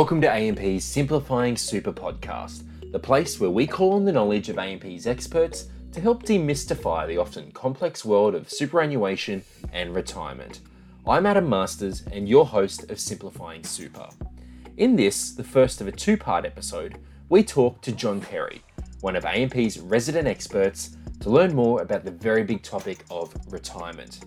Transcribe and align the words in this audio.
Welcome 0.00 0.22
to 0.22 0.32
AMP's 0.32 0.82
Simplifying 0.82 1.58
Super 1.58 1.92
podcast, 1.92 2.62
the 2.90 2.98
place 2.98 3.38
where 3.38 3.50
we 3.50 3.66
call 3.66 3.92
on 3.92 4.06
the 4.06 4.12
knowledge 4.12 4.48
of 4.48 4.58
AMP's 4.58 5.06
experts 5.06 5.68
to 5.92 6.00
help 6.00 6.22
demystify 6.22 7.06
the 7.06 7.18
often 7.18 7.52
complex 7.52 8.02
world 8.02 8.34
of 8.34 8.48
superannuation 8.48 9.44
and 9.74 9.94
retirement. 9.94 10.60
I'm 11.06 11.26
Adam 11.26 11.46
Masters 11.50 12.02
and 12.12 12.26
your 12.26 12.46
host 12.46 12.90
of 12.90 12.98
Simplifying 12.98 13.62
Super. 13.62 14.08
In 14.78 14.96
this, 14.96 15.32
the 15.32 15.44
first 15.44 15.82
of 15.82 15.86
a 15.86 15.92
two 15.92 16.16
part 16.16 16.46
episode, 16.46 16.96
we 17.28 17.44
talk 17.44 17.82
to 17.82 17.92
John 17.92 18.22
Perry, 18.22 18.62
one 19.02 19.16
of 19.16 19.26
AMP's 19.26 19.80
resident 19.80 20.26
experts, 20.26 20.96
to 21.20 21.28
learn 21.28 21.54
more 21.54 21.82
about 21.82 22.06
the 22.06 22.10
very 22.10 22.42
big 22.42 22.62
topic 22.62 23.04
of 23.10 23.34
retirement. 23.52 24.20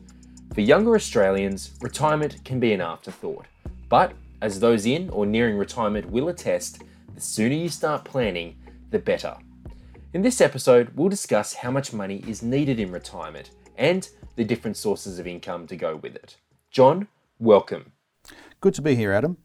For 0.54 0.62
younger 0.62 0.94
Australians, 0.94 1.72
retirement 1.82 2.46
can 2.46 2.60
be 2.60 2.74
an 2.74 2.82
afterthought, 2.82 3.48
but 3.90 4.14
as 4.44 4.60
those 4.60 4.86
in 4.86 5.10
or 5.12 5.26
nearing 5.26 5.58
retirement 5.58 6.12
will 6.12 6.28
attest, 6.28 6.84
the 7.16 7.22
sooner 7.22 7.56
you 7.56 7.70
start 7.70 8.04
planning, 8.04 8.58
the 8.90 9.00
better. 9.00 9.38
In 10.12 10.22
this 10.22 10.42
episode, 10.42 10.92
we'll 10.96 11.08
discuss 11.08 11.54
how 11.54 11.72
much 11.72 11.94
money 11.94 12.22
is 12.28 12.44
needed 12.44 12.78
in 12.78 12.92
retirement 12.92 13.52
and 13.78 14.10
the 14.36 14.44
different 14.44 14.76
sources 14.76 15.18
of 15.18 15.26
income 15.26 15.66
to 15.68 15.78
go 15.78 15.96
with 15.96 16.14
it. 16.16 16.36
John, 16.72 17.08
welcome. 17.40 17.94
Good 18.60 18.74
to 18.74 18.82
be 18.82 18.96
here, 18.96 19.14
Adam. 19.14 19.38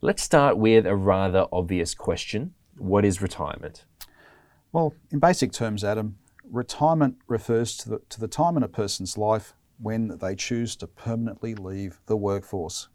Let's 0.00 0.22
start 0.22 0.56
with 0.56 0.86
a 0.86 0.96
rather 0.96 1.44
obvious 1.52 1.94
question 1.94 2.54
What 2.78 3.04
is 3.04 3.20
retirement? 3.20 3.84
Well, 4.72 4.94
in 5.10 5.18
basic 5.18 5.52
terms, 5.52 5.84
Adam, 5.84 6.16
retirement 6.50 7.16
refers 7.26 7.76
to 7.78 7.90
the, 7.90 8.00
to 8.08 8.18
the 8.18 8.28
time 8.28 8.56
in 8.56 8.62
a 8.62 8.68
person's 8.68 9.18
life 9.18 9.52
when 9.78 10.16
they 10.16 10.34
choose 10.34 10.74
to 10.76 10.86
permanently 10.86 11.54
leave 11.54 12.00
the 12.06 12.16
workforce. 12.16 12.88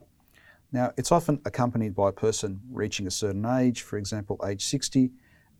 Now, 0.73 0.91
it's 0.97 1.11
often 1.11 1.39
accompanied 1.45 1.93
by 1.93 2.09
a 2.09 2.11
person 2.11 2.59
reaching 2.71 3.05
a 3.05 3.11
certain 3.11 3.45
age, 3.45 3.83
for 3.83 3.97
example, 3.97 4.43
age 4.43 4.65
60, 4.65 5.11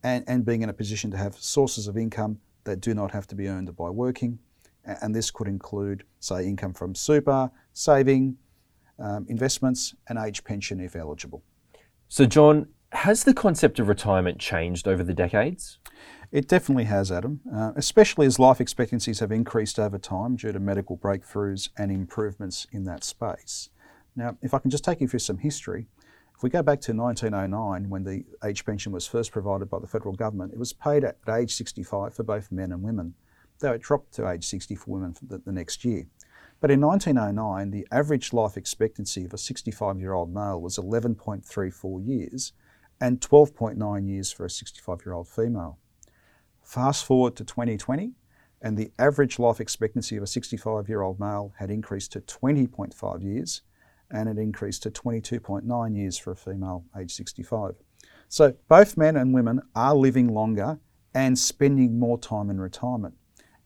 and, 0.01 0.23
and 0.27 0.43
being 0.43 0.63
in 0.63 0.69
a 0.69 0.73
position 0.73 1.11
to 1.11 1.17
have 1.17 1.35
sources 1.35 1.87
of 1.87 1.95
income 1.95 2.39
that 2.63 2.81
do 2.81 2.95
not 2.95 3.11
have 3.11 3.27
to 3.27 3.35
be 3.35 3.47
earned 3.47 3.73
by 3.75 3.91
working. 3.91 4.39
And 4.83 5.15
this 5.15 5.29
could 5.29 5.47
include, 5.47 6.03
say, 6.19 6.47
income 6.47 6.73
from 6.73 6.95
super, 6.95 7.51
saving, 7.73 8.37
um, 8.97 9.27
investments, 9.29 9.93
and 10.09 10.17
age 10.17 10.43
pension 10.43 10.79
if 10.79 10.95
eligible. 10.95 11.43
So, 12.09 12.25
John, 12.25 12.67
has 12.91 13.23
the 13.23 13.35
concept 13.35 13.79
of 13.79 13.87
retirement 13.87 14.39
changed 14.39 14.87
over 14.87 15.03
the 15.03 15.13
decades? 15.13 15.77
It 16.31 16.47
definitely 16.47 16.85
has, 16.85 17.11
Adam, 17.11 17.41
uh, 17.53 17.73
especially 17.75 18.25
as 18.25 18.39
life 18.39 18.59
expectancies 18.59 19.19
have 19.19 19.31
increased 19.31 19.77
over 19.77 19.99
time 19.99 20.35
due 20.35 20.51
to 20.51 20.59
medical 20.59 20.97
breakthroughs 20.97 21.69
and 21.77 21.91
improvements 21.91 22.65
in 22.71 22.83
that 22.85 23.03
space. 23.03 23.69
Now, 24.15 24.37
if 24.41 24.53
I 24.53 24.59
can 24.59 24.71
just 24.71 24.83
take 24.83 25.01
you 25.01 25.07
through 25.07 25.19
some 25.19 25.37
history, 25.37 25.87
if 26.35 26.43
we 26.43 26.49
go 26.49 26.61
back 26.61 26.81
to 26.81 26.93
1909, 26.93 27.89
when 27.89 28.03
the 28.03 28.25
age 28.43 28.65
pension 28.65 28.91
was 28.91 29.07
first 29.07 29.31
provided 29.31 29.69
by 29.69 29.79
the 29.79 29.87
federal 29.87 30.13
government, 30.13 30.53
it 30.53 30.59
was 30.59 30.73
paid 30.73 31.03
at 31.03 31.17
age 31.29 31.53
65 31.55 32.13
for 32.13 32.23
both 32.23 32.51
men 32.51 32.71
and 32.71 32.83
women, 32.83 33.15
though 33.59 33.73
it 33.73 33.81
dropped 33.81 34.13
to 34.15 34.29
age 34.29 34.45
60 34.45 34.75
for 34.75 34.91
women 34.91 35.15
the, 35.21 35.39
the 35.39 35.51
next 35.51 35.85
year. 35.85 36.07
But 36.59 36.71
in 36.71 36.81
1909, 36.81 37.71
the 37.71 37.87
average 37.91 38.33
life 38.33 38.55
expectancy 38.55 39.25
of 39.25 39.33
a 39.33 39.37
65 39.37 39.99
year 39.99 40.13
old 40.13 40.33
male 40.33 40.61
was 40.61 40.77
11.34 40.77 42.07
years 42.07 42.53
and 43.01 43.19
12.9 43.19 44.07
years 44.07 44.31
for 44.31 44.45
a 44.45 44.49
65 44.49 45.05
year 45.05 45.13
old 45.13 45.27
female. 45.27 45.77
Fast 46.61 47.05
forward 47.05 47.35
to 47.35 47.43
2020, 47.43 48.13
and 48.61 48.77
the 48.77 48.91
average 48.97 49.39
life 49.39 49.59
expectancy 49.59 50.15
of 50.15 50.23
a 50.23 50.27
65 50.27 50.87
year 50.87 51.01
old 51.01 51.19
male 51.19 51.53
had 51.59 51.69
increased 51.69 52.13
to 52.13 52.21
20.5 52.21 53.23
years 53.23 53.61
and 54.11 54.29
it 54.29 54.37
increased 54.37 54.83
to 54.83 54.91
22.9 54.91 55.95
years 55.95 56.17
for 56.17 56.31
a 56.31 56.35
female 56.35 56.85
age 56.97 57.13
65. 57.13 57.75
So 58.29 58.55
both 58.67 58.97
men 58.97 59.15
and 59.15 59.33
women 59.33 59.61
are 59.75 59.95
living 59.95 60.33
longer 60.33 60.79
and 61.13 61.37
spending 61.37 61.99
more 61.99 62.17
time 62.17 62.49
in 62.49 62.59
retirement. 62.59 63.15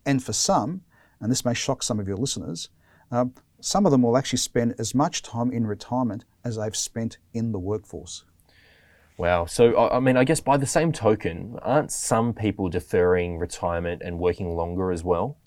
And 0.06 0.24
for 0.24 0.34
some, 0.34 0.82
and 1.20 1.32
this 1.32 1.46
may 1.46 1.54
shock 1.54 1.84
some 1.84 2.00
of 2.00 2.08
your 2.08 2.18
listeners, 2.18 2.70
um, 3.12 3.34
some 3.60 3.86
of 3.86 3.92
them 3.92 4.02
will 4.02 4.18
actually 4.18 4.40
spend 4.40 4.76
as 4.78 4.94
much 4.94 5.22
time 5.22 5.52
in 5.52 5.66
retirement 5.66 6.26
as 6.44 6.58
they've 6.58 6.76
spent 6.76 7.18
in 7.34 7.52
the 7.52 7.60
workforce. 7.60 8.24
Wow. 9.18 9.46
So, 9.46 9.90
I 9.90 10.00
mean, 10.00 10.16
I 10.16 10.24
guess 10.24 10.40
by 10.40 10.58
the 10.58 10.68
same 10.68 10.92
token, 10.92 11.58
aren't 11.64 11.92
some 11.92 12.34
people 12.34 12.70
deferring 12.70 13.40
retirement 13.40 14.04
and 14.06 14.20
working 14.20 14.56
longer 14.56 14.92
as 14.92 15.04
well? 15.04 15.38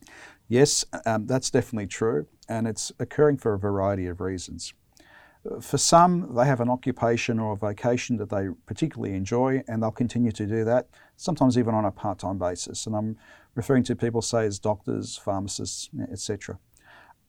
Yes, 0.49 0.85
um, 1.07 1.27
that's 1.27 1.51
definitely 1.51 1.87
true. 1.87 2.27
And 2.49 2.67
it's 2.67 2.91
occurring 2.99 3.37
for 3.37 3.55
a 3.55 3.59
variety 3.59 4.07
of 4.07 4.21
reasons. 4.21 4.75
For 5.61 5.79
some, 5.79 6.35
they 6.35 6.45
have 6.45 6.61
an 6.61 6.69
occupation 6.69 7.39
or 7.39 7.53
a 7.53 7.57
vocation 7.57 8.19
that 8.19 8.29
they 8.29 8.49
particularly 8.67 9.15
enjoy, 9.15 9.63
and 9.67 9.83
they'll 9.83 9.91
continue 9.91 10.33
to 10.33 10.47
do 10.47 10.65
that, 10.65 10.89
sometimes 11.17 11.57
even 11.57 11.75
on 11.75 11.87
a 11.87 11.91
part 11.91 12.19
time 12.19 12.39
basis. 12.39 12.87
And 12.87 12.95
I'm 12.95 13.17
referring 13.55 13.85
to 13.85 13.97
people, 13.97 14.21
say, 14.21 14.45
as 14.45 14.59
doctors, 14.59 15.17
pharmacists, 15.17 15.89
etc. 16.13 16.59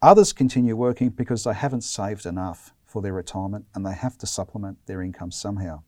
Others 0.01 0.33
continue 0.33 0.75
working 0.75 1.09
because 1.09 1.45
they 1.45 1.53
haven't 1.53 1.83
saved 1.83 2.25
enough 2.25 2.73
for 2.85 3.01
their 3.01 3.13
retirement 3.13 3.65
and 3.73 3.85
they 3.85 3.93
have 3.93 4.17
to 4.17 4.27
supplement 4.27 4.77
their 4.85 5.01
income 5.01 5.31
somehow. 5.31 5.83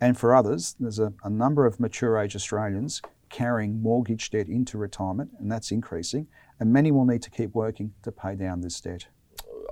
And 0.00 0.18
for 0.18 0.34
others, 0.34 0.76
there's 0.78 0.98
a, 0.98 1.12
a 1.24 1.30
number 1.30 1.64
of 1.64 1.80
mature 1.80 2.18
age 2.18 2.36
Australians 2.36 3.00
carrying 3.30 3.82
mortgage 3.82 4.30
debt 4.30 4.48
into 4.48 4.78
retirement, 4.78 5.30
and 5.38 5.50
that's 5.50 5.70
increasing, 5.70 6.26
and 6.60 6.72
many 6.72 6.90
will 6.90 7.04
need 7.04 7.22
to 7.22 7.30
keep 7.30 7.54
working 7.54 7.92
to 8.02 8.12
pay 8.12 8.34
down 8.34 8.60
this 8.60 8.80
debt. 8.80 9.06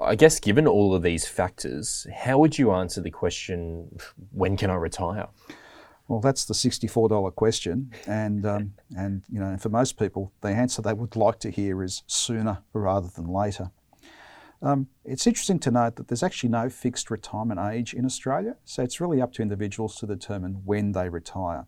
I 0.07 0.15
guess 0.15 0.39
given 0.39 0.69
all 0.69 0.95
of 0.95 1.03
these 1.03 1.27
factors, 1.27 2.07
how 2.15 2.39
would 2.39 2.59
you 2.59 2.71
answer 2.71 3.01
the 3.01 3.11
question, 3.11 3.99
when 4.31 4.57
can 4.57 4.71
I 4.71 4.77
retire? 4.77 5.27
Well, 6.07 6.21
that's 6.21 6.45
the 6.45 6.55
sixty-four 6.55 7.09
dollar 7.09 7.33
question, 7.33 7.91
and 8.07 8.47
um, 8.47 8.75
and 8.97 9.25
you 9.29 9.41
know, 9.41 9.57
for 9.57 9.69
most 9.69 9.99
people, 9.99 10.33
the 10.43 10.49
answer 10.49 10.81
they 10.81 10.93
would 10.93 11.17
like 11.17 11.41
to 11.41 11.51
hear 11.51 11.83
is 11.83 12.05
sooner 12.07 12.63
rather 12.73 13.09
than 13.09 13.27
later. 13.27 13.73
Um, 14.63 14.87
it's 15.05 15.27
interesting 15.27 15.59
to 15.59 15.73
note 15.73 15.97
that 15.97 16.07
there's 16.07 16.23
actually 16.23 16.51
no 16.51 16.71
fixed 16.71 17.11
retirement 17.11 17.59
age 17.59 17.93
in 17.93 18.05
Australia, 18.05 18.55
so 18.65 18.85
it's 18.85 19.01
really 19.01 19.21
up 19.21 19.33
to 19.33 19.43
individuals 19.43 19.97
to 19.97 20.07
determine 20.07 20.63
when 20.65 20.93
they 20.93 21.09
retire. 21.09 21.67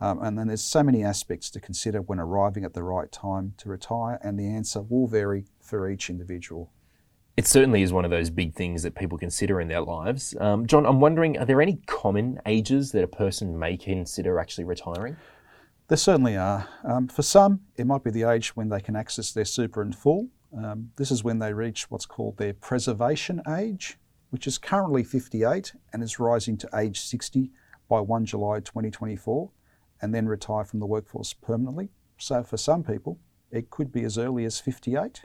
Um, 0.00 0.22
and 0.22 0.38
then 0.38 0.48
there's 0.48 0.64
so 0.64 0.82
many 0.82 1.04
aspects 1.04 1.50
to 1.50 1.60
consider 1.60 2.00
when 2.00 2.18
arriving 2.18 2.64
at 2.64 2.72
the 2.72 2.82
right 2.82 3.12
time 3.12 3.52
to 3.58 3.68
retire, 3.68 4.18
and 4.22 4.38
the 4.38 4.48
answer 4.48 4.80
will 4.80 5.06
vary 5.06 5.44
for 5.60 5.90
each 5.90 6.08
individual 6.08 6.72
it 7.36 7.46
certainly 7.46 7.82
is 7.82 7.92
one 7.92 8.04
of 8.04 8.10
those 8.10 8.30
big 8.30 8.54
things 8.54 8.84
that 8.84 8.94
people 8.94 9.18
consider 9.18 9.60
in 9.60 9.68
their 9.68 9.80
lives. 9.80 10.36
Um, 10.38 10.66
John, 10.66 10.86
I'm 10.86 11.00
wondering, 11.00 11.36
are 11.38 11.44
there 11.44 11.60
any 11.60 11.80
common 11.86 12.40
ages 12.46 12.92
that 12.92 13.02
a 13.02 13.08
person 13.08 13.58
may 13.58 13.76
consider 13.76 14.38
actually 14.38 14.64
retiring? 14.64 15.16
There 15.88 15.98
certainly 15.98 16.36
are. 16.36 16.68
Um, 16.84 17.08
for 17.08 17.22
some, 17.22 17.60
it 17.76 17.86
might 17.86 18.04
be 18.04 18.10
the 18.10 18.22
age 18.22 18.54
when 18.54 18.68
they 18.68 18.80
can 18.80 18.94
access 18.94 19.32
their 19.32 19.44
super 19.44 19.82
in 19.82 19.92
full. 19.92 20.28
Um, 20.56 20.92
this 20.96 21.10
is 21.10 21.24
when 21.24 21.40
they 21.40 21.52
reach 21.52 21.90
what's 21.90 22.06
called 22.06 22.36
their 22.36 22.54
preservation 22.54 23.42
age, 23.58 23.98
which 24.30 24.46
is 24.46 24.56
currently 24.56 25.02
58 25.02 25.72
and 25.92 26.02
is 26.02 26.20
rising 26.20 26.56
to 26.58 26.68
age 26.72 27.00
60 27.00 27.50
by 27.88 28.00
1 28.00 28.26
July 28.26 28.60
2024, 28.60 29.50
and 30.00 30.14
then 30.14 30.26
retire 30.26 30.64
from 30.64 30.78
the 30.78 30.86
workforce 30.86 31.32
permanently. 31.32 31.90
So 32.16 32.44
for 32.44 32.56
some 32.56 32.84
people, 32.84 33.18
it 33.50 33.70
could 33.70 33.90
be 33.90 34.04
as 34.04 34.16
early 34.16 34.44
as 34.44 34.60
58 34.60 35.22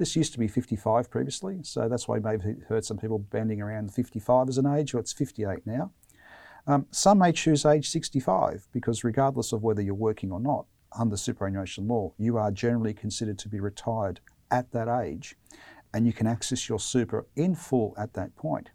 this 0.00 0.16
used 0.16 0.32
to 0.32 0.38
be 0.38 0.48
55 0.48 1.10
previously, 1.10 1.58
so 1.62 1.86
that's 1.86 2.08
why 2.08 2.16
you 2.16 2.22
may 2.22 2.32
have 2.32 2.44
heard 2.68 2.86
some 2.86 2.96
people 2.96 3.18
banding 3.18 3.60
around 3.60 3.92
55 3.92 4.48
as 4.48 4.56
an 4.56 4.66
age, 4.66 4.94
or 4.94 4.98
it's 4.98 5.12
58 5.12 5.66
now. 5.66 5.92
Um, 6.66 6.86
some 6.90 7.18
may 7.18 7.32
choose 7.32 7.66
age 7.66 7.90
65 7.90 8.66
because, 8.72 9.04
regardless 9.04 9.52
of 9.52 9.62
whether 9.62 9.82
you're 9.82 9.94
working 9.94 10.32
or 10.32 10.40
not, 10.40 10.64
under 10.98 11.18
superannuation 11.18 11.86
law, 11.86 12.14
you 12.16 12.38
are 12.38 12.50
generally 12.50 12.94
considered 12.94 13.38
to 13.40 13.48
be 13.48 13.60
retired 13.60 14.20
at 14.50 14.72
that 14.72 14.88
age 14.88 15.36
and 15.92 16.06
you 16.06 16.12
can 16.14 16.26
access 16.26 16.68
your 16.68 16.80
super 16.80 17.26
in 17.36 17.54
full 17.54 17.94
at 17.98 18.14
that 18.14 18.34
point. 18.36 18.70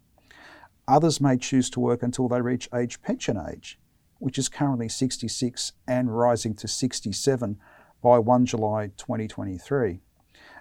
Others 0.86 1.20
may 1.20 1.36
choose 1.36 1.68
to 1.70 1.80
work 1.80 2.02
until 2.02 2.28
they 2.28 2.40
reach 2.40 2.68
age 2.72 3.02
pension 3.02 3.36
age, 3.36 3.80
which 4.18 4.38
is 4.38 4.48
currently 4.48 4.88
66 4.88 5.72
and 5.88 6.16
rising 6.16 6.54
to 6.54 6.68
67 6.68 7.58
by 8.00 8.18
1 8.18 8.46
July 8.46 8.92
2023. 8.96 10.00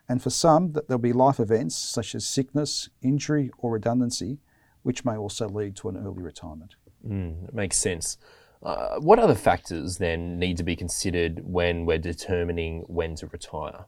And 0.08 0.22
for 0.22 0.30
some, 0.30 0.74
there'll 0.74 1.00
be 1.00 1.14
life 1.14 1.40
events 1.40 1.76
such 1.76 2.14
as 2.14 2.28
sickness, 2.28 2.90
injury, 3.02 3.50
or 3.58 3.72
redundancy, 3.72 4.40
which 4.84 5.04
may 5.04 5.18
also 5.18 5.50
lead 5.50 5.76
to 5.78 5.90
an 5.90 5.98
early 5.98 6.22
retirement. 6.22 6.76
Mm, 7.08 7.52
makes 7.54 7.78
sense. 7.78 8.18
Uh, 8.62 9.00
what 9.00 9.20
other 9.20 9.36
factors 9.36 9.98
then 9.98 10.40
need 10.40 10.58
to 10.58 10.64
be 10.64 10.76
considered 10.76 11.42
when 11.44 11.86
we're 11.86 11.98
determining 11.98 12.82
when 12.88 13.16
to 13.16 13.28
retire? 13.28 13.86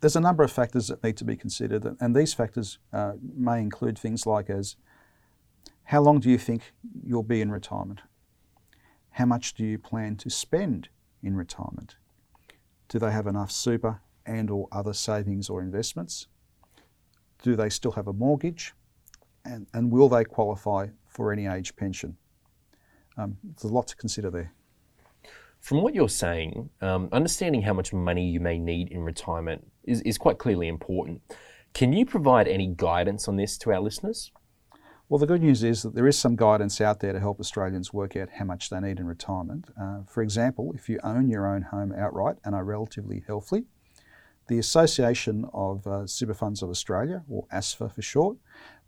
There's 0.00 0.16
a 0.16 0.20
number 0.20 0.42
of 0.42 0.52
factors 0.52 0.88
that 0.88 1.02
need 1.02 1.16
to 1.18 1.24
be 1.24 1.36
considered, 1.36 1.96
and 2.00 2.16
these 2.16 2.34
factors 2.34 2.78
uh, 2.92 3.12
may 3.22 3.60
include 3.60 3.98
things 3.98 4.26
like 4.26 4.48
as 4.50 4.76
how 5.84 6.00
long 6.00 6.20
do 6.20 6.30
you 6.30 6.38
think 6.38 6.72
you'll 7.04 7.22
be 7.22 7.40
in 7.40 7.50
retirement? 7.50 8.00
How 9.12 9.26
much 9.26 9.54
do 9.54 9.64
you 9.64 9.78
plan 9.78 10.16
to 10.16 10.30
spend 10.30 10.88
in 11.22 11.34
retirement? 11.36 11.96
Do 12.88 12.98
they 12.98 13.10
have 13.10 13.26
enough 13.26 13.50
super 13.50 14.00
and 14.26 14.50
or 14.50 14.68
other 14.72 14.92
savings 14.92 15.48
or 15.48 15.62
investments? 15.62 16.26
Do 17.42 17.56
they 17.56 17.70
still 17.70 17.92
have 17.92 18.06
a 18.06 18.12
mortgage? 18.12 18.74
and, 19.44 19.66
and 19.74 19.90
will 19.90 20.08
they 20.08 20.24
qualify 20.24 20.88
for 21.08 21.32
any 21.32 21.46
age 21.46 21.76
pension? 21.76 22.16
Um, 23.16 23.36
there's 23.42 23.70
a 23.70 23.74
lot 23.74 23.88
to 23.88 23.96
consider 23.96 24.30
there. 24.30 24.52
From 25.60 25.82
what 25.82 25.94
you're 25.94 26.08
saying, 26.08 26.70
um, 26.80 27.08
understanding 27.12 27.62
how 27.62 27.74
much 27.74 27.92
money 27.92 28.30
you 28.30 28.40
may 28.40 28.58
need 28.58 28.90
in 28.90 29.02
retirement 29.02 29.66
is, 29.84 30.00
is 30.02 30.16
quite 30.16 30.38
clearly 30.38 30.68
important. 30.68 31.20
Can 31.74 31.92
you 31.92 32.06
provide 32.06 32.48
any 32.48 32.66
guidance 32.66 33.28
on 33.28 33.36
this 33.36 33.58
to 33.58 33.72
our 33.72 33.80
listeners? 33.80 34.32
Well, 35.08 35.18
the 35.18 35.26
good 35.26 35.42
news 35.42 35.62
is 35.62 35.82
that 35.82 35.94
there 35.94 36.06
is 36.06 36.18
some 36.18 36.36
guidance 36.36 36.80
out 36.80 37.00
there 37.00 37.12
to 37.12 37.20
help 37.20 37.40
Australians 37.40 37.92
work 37.92 38.16
out 38.16 38.28
how 38.38 38.44
much 38.44 38.70
they 38.70 38.80
need 38.80 39.00
in 39.00 39.06
retirement. 39.06 39.66
Uh, 39.80 40.02
for 40.06 40.22
example, 40.22 40.72
if 40.74 40.88
you 40.88 40.98
own 41.02 41.28
your 41.28 41.46
own 41.46 41.62
home 41.62 41.92
outright 41.92 42.36
and 42.44 42.54
are 42.54 42.64
relatively 42.64 43.22
healthy, 43.26 43.64
the 44.50 44.58
Association 44.58 45.48
of 45.54 45.86
uh, 45.86 46.04
Super 46.08 46.34
Funds 46.34 46.60
of 46.60 46.70
Australia, 46.70 47.22
or 47.30 47.46
ASFA 47.52 47.94
for 47.94 48.02
short, 48.02 48.36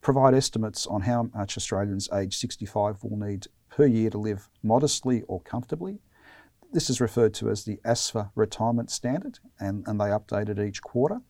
provide 0.01 0.35
estimates 0.35 0.89
on 0.89 1.03
how 1.03 1.31
much 1.33 1.57
Australians 1.57 2.09
aged 2.13 2.35
65 2.35 3.05
will 3.05 3.17
need 3.17 3.47
per 3.71 3.87
year 3.87 4.11
to 4.11 4.19
live 4.19 4.49
modestly 4.65 5.23
or 5.29 5.41
comfortably. 5.43 6.01
This 6.73 6.91
is 6.91 7.01
referred 7.01 7.33
to 7.35 7.49
as 7.49 7.63
the 7.63 7.79
ASFA 7.85 8.33
retirement 8.35 8.91
standard, 8.91 9.39
and, 9.61 9.85
and 9.87 10.01
they 10.01 10.07
update 10.07 10.49
it 10.49 10.59
each 10.59 10.83
quarter. 10.83 11.21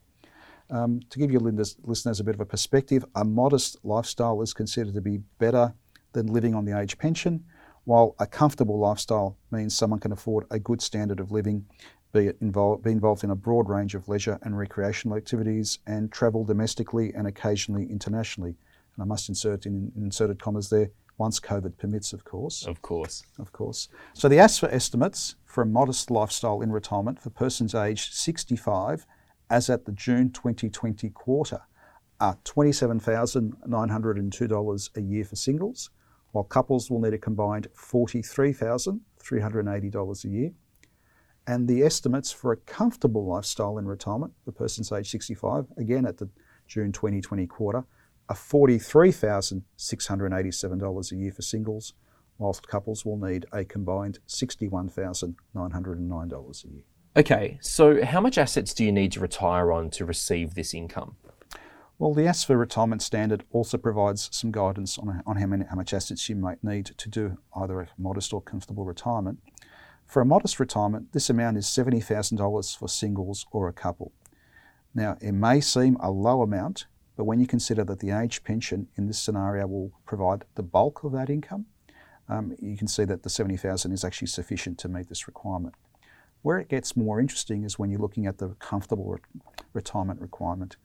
Um, 0.70 1.00
to 1.10 1.18
give 1.18 1.30
your 1.30 1.42
listeners 1.42 2.18
a 2.18 2.24
bit 2.24 2.34
of 2.34 2.40
a 2.40 2.46
perspective, 2.46 3.04
a 3.14 3.26
modest 3.26 3.76
lifestyle 3.84 4.40
is 4.40 4.54
considered 4.54 4.94
to 4.94 5.02
be 5.02 5.18
better 5.38 5.74
than 6.14 6.28
living 6.28 6.54
on 6.54 6.64
the 6.64 6.78
age 6.80 6.96
pension, 6.96 7.44
while 7.84 8.14
a 8.18 8.26
comfortable 8.26 8.78
lifestyle 8.78 9.36
means 9.50 9.76
someone 9.76 10.00
can 10.00 10.12
afford 10.12 10.46
a 10.50 10.58
good 10.58 10.80
standard 10.80 11.20
of 11.20 11.30
living 11.30 11.66
be, 12.12 12.30
involved, 12.40 12.84
be 12.84 12.92
involved 12.92 13.24
in 13.24 13.30
a 13.30 13.36
broad 13.36 13.68
range 13.68 13.94
of 13.94 14.08
leisure 14.08 14.38
and 14.42 14.58
recreational 14.58 15.16
activities, 15.16 15.78
and 15.86 16.12
travel 16.12 16.44
domestically 16.44 17.12
and 17.14 17.26
occasionally 17.26 17.90
internationally. 17.90 18.56
And 18.94 19.02
I 19.02 19.06
must 19.06 19.28
insert 19.28 19.66
in, 19.66 19.90
in 19.96 20.04
inserted 20.04 20.38
commas 20.38 20.70
there, 20.70 20.90
once 21.18 21.40
COVID 21.40 21.76
permits, 21.78 22.12
of 22.12 22.24
course. 22.24 22.64
Of 22.66 22.80
course. 22.82 23.24
Of 23.38 23.52
course. 23.52 23.88
So 24.12 24.28
the 24.28 24.36
ASFA 24.36 24.72
estimates 24.72 25.34
for 25.44 25.62
a 25.62 25.66
modest 25.66 26.08
lifestyle 26.10 26.60
in 26.62 26.72
retirement 26.72 27.20
for 27.20 27.30
persons 27.30 27.74
aged 27.74 28.12
65 28.14 29.06
as 29.50 29.70
at 29.70 29.84
the 29.84 29.92
June 29.92 30.30
2020 30.30 31.10
quarter 31.10 31.60
are 32.20 32.36
$27,902 32.44 34.96
a 34.96 35.00
year 35.00 35.24
for 35.24 35.36
singles, 35.36 35.90
while 36.30 36.44
couples 36.44 36.90
will 36.90 37.00
need 37.00 37.14
a 37.14 37.18
combined 37.18 37.68
$43,380 37.76 40.24
a 40.24 40.28
year 40.28 40.52
and 41.46 41.68
the 41.68 41.82
estimates 41.82 42.32
for 42.32 42.52
a 42.52 42.56
comfortable 42.56 43.26
lifestyle 43.26 43.76
in 43.78 43.86
retirement 43.86 44.32
for 44.44 44.52
persons 44.52 44.92
aged 44.92 45.10
65, 45.10 45.66
again 45.76 46.06
at 46.06 46.18
the 46.18 46.28
June 46.66 46.92
2020 46.92 47.46
quarter, 47.46 47.84
are 48.28 48.36
$43,687 48.36 51.12
a 51.12 51.16
year 51.16 51.32
for 51.32 51.42
singles, 51.42 51.94
whilst 52.38 52.68
couples 52.68 53.04
will 53.04 53.18
need 53.18 53.46
a 53.52 53.64
combined 53.64 54.20
$61,909 54.28 56.64
a 56.64 56.68
year. 56.68 56.84
Okay, 57.14 57.58
so 57.60 58.02
how 58.04 58.22
much 58.22 58.38
assets 58.38 58.72
do 58.72 58.84
you 58.84 58.92
need 58.92 59.12
to 59.12 59.20
retire 59.20 59.70
on 59.70 59.90
to 59.90 60.06
receive 60.06 60.54
this 60.54 60.72
income? 60.72 61.16
Well, 61.98 62.14
the 62.14 62.22
ASFA 62.22 62.58
retirement 62.58 63.02
standard 63.02 63.44
also 63.52 63.76
provides 63.76 64.30
some 64.32 64.50
guidance 64.50 64.98
on, 64.98 65.22
on 65.26 65.36
how, 65.36 65.46
many, 65.46 65.66
how 65.66 65.76
much 65.76 65.92
assets 65.92 66.26
you 66.28 66.36
might 66.36 66.64
need 66.64 66.86
to 66.86 67.08
do 67.08 67.38
either 67.54 67.82
a 67.82 67.88
modest 67.98 68.32
or 68.32 68.40
comfortable 68.40 68.84
retirement. 68.84 69.40
For 70.12 70.20
a 70.20 70.26
modest 70.26 70.60
retirement, 70.60 71.12
this 71.12 71.30
amount 71.30 71.56
is 71.56 71.64
$70,000 71.64 72.76
for 72.76 72.86
singles 72.86 73.46
or 73.50 73.66
a 73.66 73.72
couple. 73.72 74.12
Now, 74.94 75.16
it 75.22 75.32
may 75.32 75.62
seem 75.62 75.96
a 76.00 76.10
low 76.10 76.42
amount, 76.42 76.84
but 77.16 77.24
when 77.24 77.40
you 77.40 77.46
consider 77.46 77.82
that 77.84 78.00
the 78.00 78.10
age 78.10 78.44
pension 78.44 78.88
in 78.96 79.06
this 79.06 79.18
scenario 79.18 79.66
will 79.66 79.90
provide 80.04 80.44
the 80.54 80.62
bulk 80.62 81.02
of 81.02 81.12
that 81.12 81.30
income, 81.30 81.64
um, 82.28 82.54
you 82.60 82.76
can 82.76 82.88
see 82.88 83.06
that 83.06 83.22
the 83.22 83.30
70,000 83.30 83.90
is 83.90 84.04
actually 84.04 84.28
sufficient 84.28 84.76
to 84.80 84.88
meet 84.90 85.08
this 85.08 85.26
requirement. 85.26 85.74
Where 86.42 86.58
it 86.58 86.68
gets 86.68 86.94
more 86.94 87.18
interesting 87.18 87.64
is 87.64 87.78
when 87.78 87.88
you're 87.88 87.98
looking 87.98 88.26
at 88.26 88.36
the 88.36 88.50
comfortable 88.58 89.12
re- 89.12 89.20
retirement 89.72 90.20
requirement. 90.20 90.76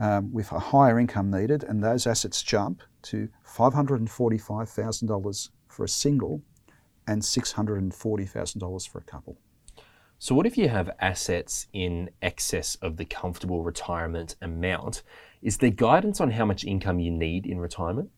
Um, 0.00 0.32
with 0.32 0.50
a 0.50 0.58
higher 0.58 0.98
income 0.98 1.30
needed, 1.30 1.62
and 1.62 1.80
those 1.80 2.08
assets 2.08 2.42
jump 2.42 2.82
to 3.02 3.28
$545,000 3.46 5.50
for 5.68 5.84
a 5.84 5.88
single 5.88 6.42
and 7.08 7.22
$640,000 7.22 8.88
for 8.88 8.98
a 8.98 9.02
couple. 9.02 9.38
So, 10.20 10.34
what 10.34 10.46
if 10.46 10.58
you 10.58 10.68
have 10.68 10.90
assets 11.00 11.68
in 11.72 12.10
excess 12.20 12.76
of 12.76 12.96
the 12.96 13.04
comfortable 13.04 13.62
retirement 13.62 14.36
amount? 14.42 15.02
Is 15.42 15.58
there 15.58 15.70
guidance 15.70 16.20
on 16.20 16.32
how 16.32 16.44
much 16.44 16.64
income 16.64 16.98
you 16.98 17.10
need 17.10 17.46
in 17.46 17.58
retirement? 17.58 18.10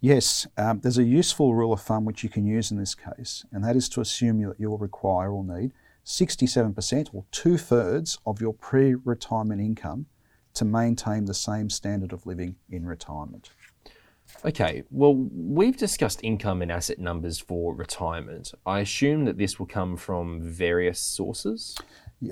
Yes, 0.00 0.46
um, 0.58 0.80
there's 0.80 0.98
a 0.98 1.04
useful 1.04 1.54
rule 1.54 1.72
of 1.72 1.80
thumb 1.80 2.04
which 2.04 2.22
you 2.22 2.28
can 2.28 2.46
use 2.46 2.70
in 2.70 2.76
this 2.76 2.94
case, 2.94 3.46
and 3.50 3.64
that 3.64 3.76
is 3.76 3.88
to 3.90 4.02
assume 4.02 4.42
that 4.42 4.56
you'll 4.58 4.76
require 4.76 5.32
or 5.32 5.42
need 5.42 5.72
67% 6.04 7.08
or 7.14 7.24
two 7.32 7.56
thirds 7.56 8.18
of 8.26 8.40
your 8.40 8.52
pre 8.52 8.94
retirement 8.94 9.60
income 9.60 10.06
to 10.52 10.64
maintain 10.64 11.24
the 11.24 11.34
same 11.34 11.68
standard 11.68 12.12
of 12.12 12.26
living 12.26 12.56
in 12.70 12.86
retirement. 12.86 13.50
Okay, 14.44 14.84
well, 14.90 15.14
we've 15.14 15.76
discussed 15.76 16.20
income 16.22 16.62
and 16.62 16.70
asset 16.70 16.98
numbers 16.98 17.38
for 17.38 17.74
retirement. 17.74 18.52
I 18.64 18.80
assume 18.80 19.24
that 19.24 19.38
this 19.38 19.58
will 19.58 19.66
come 19.66 19.96
from 19.96 20.40
various 20.42 21.00
sources? 21.00 21.76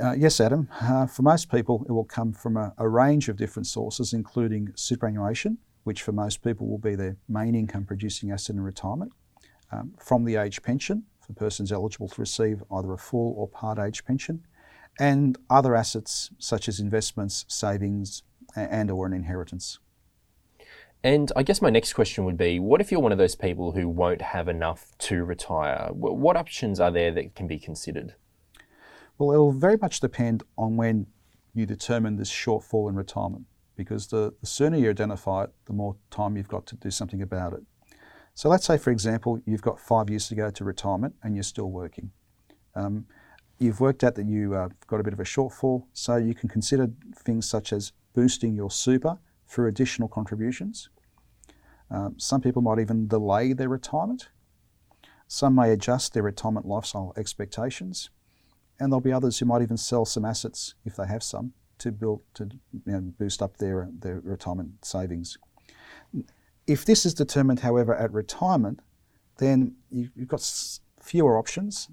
Uh, 0.02 0.12
yes, 0.12 0.40
Adam. 0.40 0.68
Uh, 0.80 1.06
for 1.06 1.22
most 1.22 1.50
people, 1.50 1.84
it 1.88 1.92
will 1.92 2.04
come 2.04 2.32
from 2.32 2.56
a, 2.56 2.72
a, 2.78 2.88
range 2.88 3.28
of 3.28 3.36
different 3.36 3.66
sources, 3.66 4.12
including 4.12 4.72
superannuation, 4.74 5.58
which 5.84 6.02
for 6.02 6.12
most 6.12 6.42
people 6.42 6.68
will 6.68 6.78
be 6.78 6.94
their 6.94 7.16
main 7.28 7.54
income 7.54 7.84
producing 7.84 8.30
asset 8.30 8.56
in 8.56 8.62
retirement, 8.62 9.12
um, 9.72 9.92
from 9.98 10.24
the 10.24 10.36
age 10.36 10.62
pension 10.62 11.04
for 11.20 11.32
persons 11.32 11.72
eligible 11.72 12.08
to 12.08 12.20
receive 12.20 12.62
either 12.72 12.92
a 12.92 12.98
full 12.98 13.34
or 13.36 13.48
part 13.48 13.78
age 13.78 14.04
pension, 14.04 14.44
and 14.98 15.36
other 15.50 15.74
assets 15.74 16.30
such 16.38 16.68
as 16.68 16.80
investments, 16.80 17.44
savings, 17.48 18.22
and 18.54 18.90
or 18.90 19.06
an 19.06 19.12
inheritance. 19.12 19.78
And 21.04 21.30
I 21.36 21.42
guess 21.42 21.60
my 21.60 21.68
next 21.68 21.92
question 21.92 22.24
would 22.24 22.38
be 22.38 22.58
what 22.58 22.80
if 22.80 22.90
you're 22.90 22.98
one 22.98 23.12
of 23.12 23.18
those 23.18 23.34
people 23.34 23.72
who 23.72 23.90
won't 23.90 24.22
have 24.22 24.48
enough 24.48 24.96
to 25.00 25.22
retire? 25.22 25.90
What 25.92 26.34
options 26.34 26.80
are 26.80 26.90
there 26.90 27.10
that 27.10 27.34
can 27.34 27.46
be 27.46 27.58
considered? 27.58 28.14
Well, 29.18 29.30
it'll 29.30 29.52
very 29.52 29.76
much 29.76 30.00
depend 30.00 30.44
on 30.56 30.78
when 30.78 31.06
you 31.52 31.66
determine 31.66 32.16
this 32.16 32.32
shortfall 32.32 32.88
in 32.88 32.96
retirement 32.96 33.44
because 33.76 34.06
the, 34.06 34.32
the 34.40 34.46
sooner 34.46 34.78
you 34.78 34.88
identify 34.88 35.44
it, 35.44 35.50
the 35.66 35.74
more 35.74 35.94
time 36.10 36.38
you've 36.38 36.48
got 36.48 36.64
to 36.66 36.76
do 36.76 36.90
something 36.90 37.20
about 37.20 37.52
it. 37.52 37.62
So 38.32 38.48
let's 38.48 38.64
say, 38.64 38.78
for 38.78 38.90
example, 38.90 39.38
you've 39.44 39.62
got 39.62 39.78
five 39.78 40.08
years 40.08 40.26
to 40.28 40.34
go 40.34 40.50
to 40.50 40.64
retirement 40.64 41.16
and 41.22 41.36
you're 41.36 41.42
still 41.42 41.70
working. 41.70 42.12
Um, 42.74 43.04
you've 43.58 43.78
worked 43.78 44.04
out 44.04 44.14
that 44.14 44.26
you've 44.26 44.54
uh, 44.54 44.70
got 44.86 45.00
a 45.00 45.02
bit 45.02 45.12
of 45.12 45.20
a 45.20 45.24
shortfall, 45.24 45.84
so 45.92 46.16
you 46.16 46.34
can 46.34 46.48
consider 46.48 46.88
things 47.14 47.46
such 47.46 47.74
as 47.74 47.92
boosting 48.14 48.54
your 48.54 48.70
super 48.70 49.18
through 49.54 49.68
additional 49.68 50.08
contributions. 50.08 50.88
Um, 51.88 52.18
some 52.18 52.40
people 52.40 52.60
might 52.60 52.80
even 52.80 53.06
delay 53.06 53.52
their 53.52 53.68
retirement. 53.68 54.28
Some 55.28 55.54
may 55.54 55.70
adjust 55.70 56.12
their 56.12 56.24
retirement 56.24 56.66
lifestyle 56.66 57.14
expectations. 57.16 58.10
And 58.80 58.90
there'll 58.90 59.00
be 59.00 59.12
others 59.12 59.38
who 59.38 59.46
might 59.46 59.62
even 59.62 59.76
sell 59.76 60.04
some 60.04 60.24
assets, 60.24 60.74
if 60.84 60.96
they 60.96 61.06
have 61.06 61.22
some, 61.22 61.52
to 61.78 61.92
build 61.92 62.22
to 62.34 62.48
you 62.72 62.80
know, 62.92 63.00
boost 63.16 63.40
up 63.42 63.58
their, 63.58 63.88
their 63.96 64.18
retirement 64.20 64.84
savings. 64.84 65.38
If 66.66 66.84
this 66.84 67.06
is 67.06 67.14
determined, 67.14 67.60
however, 67.60 67.94
at 67.94 68.12
retirement, 68.12 68.80
then 69.38 69.76
you've 69.88 70.26
got 70.26 70.42
fewer 71.00 71.38
options, 71.38 71.88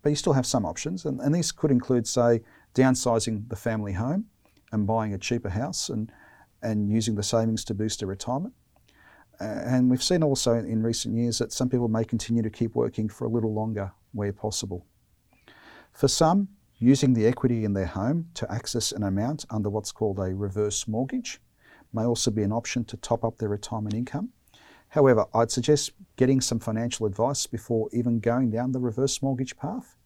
but 0.00 0.08
you 0.08 0.16
still 0.16 0.32
have 0.32 0.46
some 0.46 0.64
options. 0.64 1.04
And, 1.04 1.20
and 1.20 1.34
these 1.34 1.52
could 1.52 1.70
include, 1.70 2.06
say, 2.06 2.40
downsizing 2.74 3.50
the 3.50 3.56
family 3.56 3.92
home 3.92 4.24
and 4.72 4.86
buying 4.86 5.12
a 5.12 5.18
cheaper 5.18 5.50
house 5.50 5.90
and, 5.90 6.10
and 6.62 6.90
using 6.90 7.14
the 7.14 7.22
savings 7.22 7.64
to 7.64 7.74
boost 7.74 8.00
their 8.00 8.08
retirement. 8.08 8.54
And 9.40 9.88
we've 9.88 10.02
seen 10.02 10.22
also 10.22 10.54
in 10.54 10.82
recent 10.82 11.14
years 11.14 11.38
that 11.38 11.52
some 11.52 11.68
people 11.68 11.88
may 11.88 12.04
continue 12.04 12.42
to 12.42 12.50
keep 12.50 12.74
working 12.74 13.08
for 13.08 13.24
a 13.24 13.30
little 13.30 13.54
longer 13.54 13.92
where 14.12 14.32
possible. 14.32 14.84
For 15.92 16.08
some, 16.08 16.48
using 16.78 17.14
the 17.14 17.26
equity 17.26 17.64
in 17.64 17.72
their 17.72 17.86
home 17.86 18.28
to 18.34 18.50
access 18.50 18.92
an 18.92 19.02
amount 19.02 19.44
under 19.50 19.70
what's 19.70 19.92
called 19.92 20.18
a 20.18 20.34
reverse 20.34 20.88
mortgage 20.88 21.40
may 21.92 22.04
also 22.04 22.30
be 22.30 22.42
an 22.42 22.52
option 22.52 22.84
to 22.84 22.96
top 22.96 23.24
up 23.24 23.38
their 23.38 23.48
retirement 23.48 23.94
income. 23.94 24.30
However, 24.88 25.26
I'd 25.34 25.50
suggest 25.50 25.92
getting 26.16 26.40
some 26.40 26.58
financial 26.58 27.06
advice 27.06 27.46
before 27.46 27.88
even 27.92 28.20
going 28.20 28.50
down 28.50 28.72
the 28.72 28.80
reverse 28.80 29.22
mortgage 29.22 29.56
path, 29.56 29.96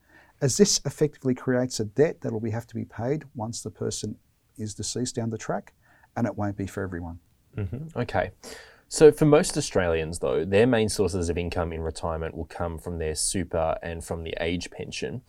as 0.40 0.56
this 0.56 0.80
effectively 0.84 1.34
creates 1.34 1.78
a 1.78 1.84
debt 1.84 2.20
that 2.20 2.32
will 2.32 2.50
have 2.50 2.66
to 2.66 2.74
be 2.74 2.84
paid 2.84 3.24
once 3.34 3.62
the 3.62 3.70
person 3.70 4.16
is 4.56 4.74
deceased 4.74 5.14
down 5.14 5.30
the 5.30 5.38
track, 5.38 5.72
and 6.16 6.26
it 6.26 6.36
won't 6.36 6.56
be 6.56 6.66
for 6.66 6.82
everyone. 6.82 7.18
Mm-hmm. 7.56 7.98
Okay. 7.98 8.30
So, 8.88 9.10
for 9.10 9.24
most 9.24 9.56
Australians, 9.56 10.18
though, 10.18 10.44
their 10.44 10.66
main 10.66 10.88
sources 10.88 11.30
of 11.30 11.38
income 11.38 11.72
in 11.72 11.80
retirement 11.80 12.36
will 12.36 12.44
come 12.44 12.78
from 12.78 12.98
their 12.98 13.14
super 13.14 13.76
and 13.82 14.04
from 14.04 14.22
the 14.22 14.34
age 14.38 14.70
pension. 14.70 15.22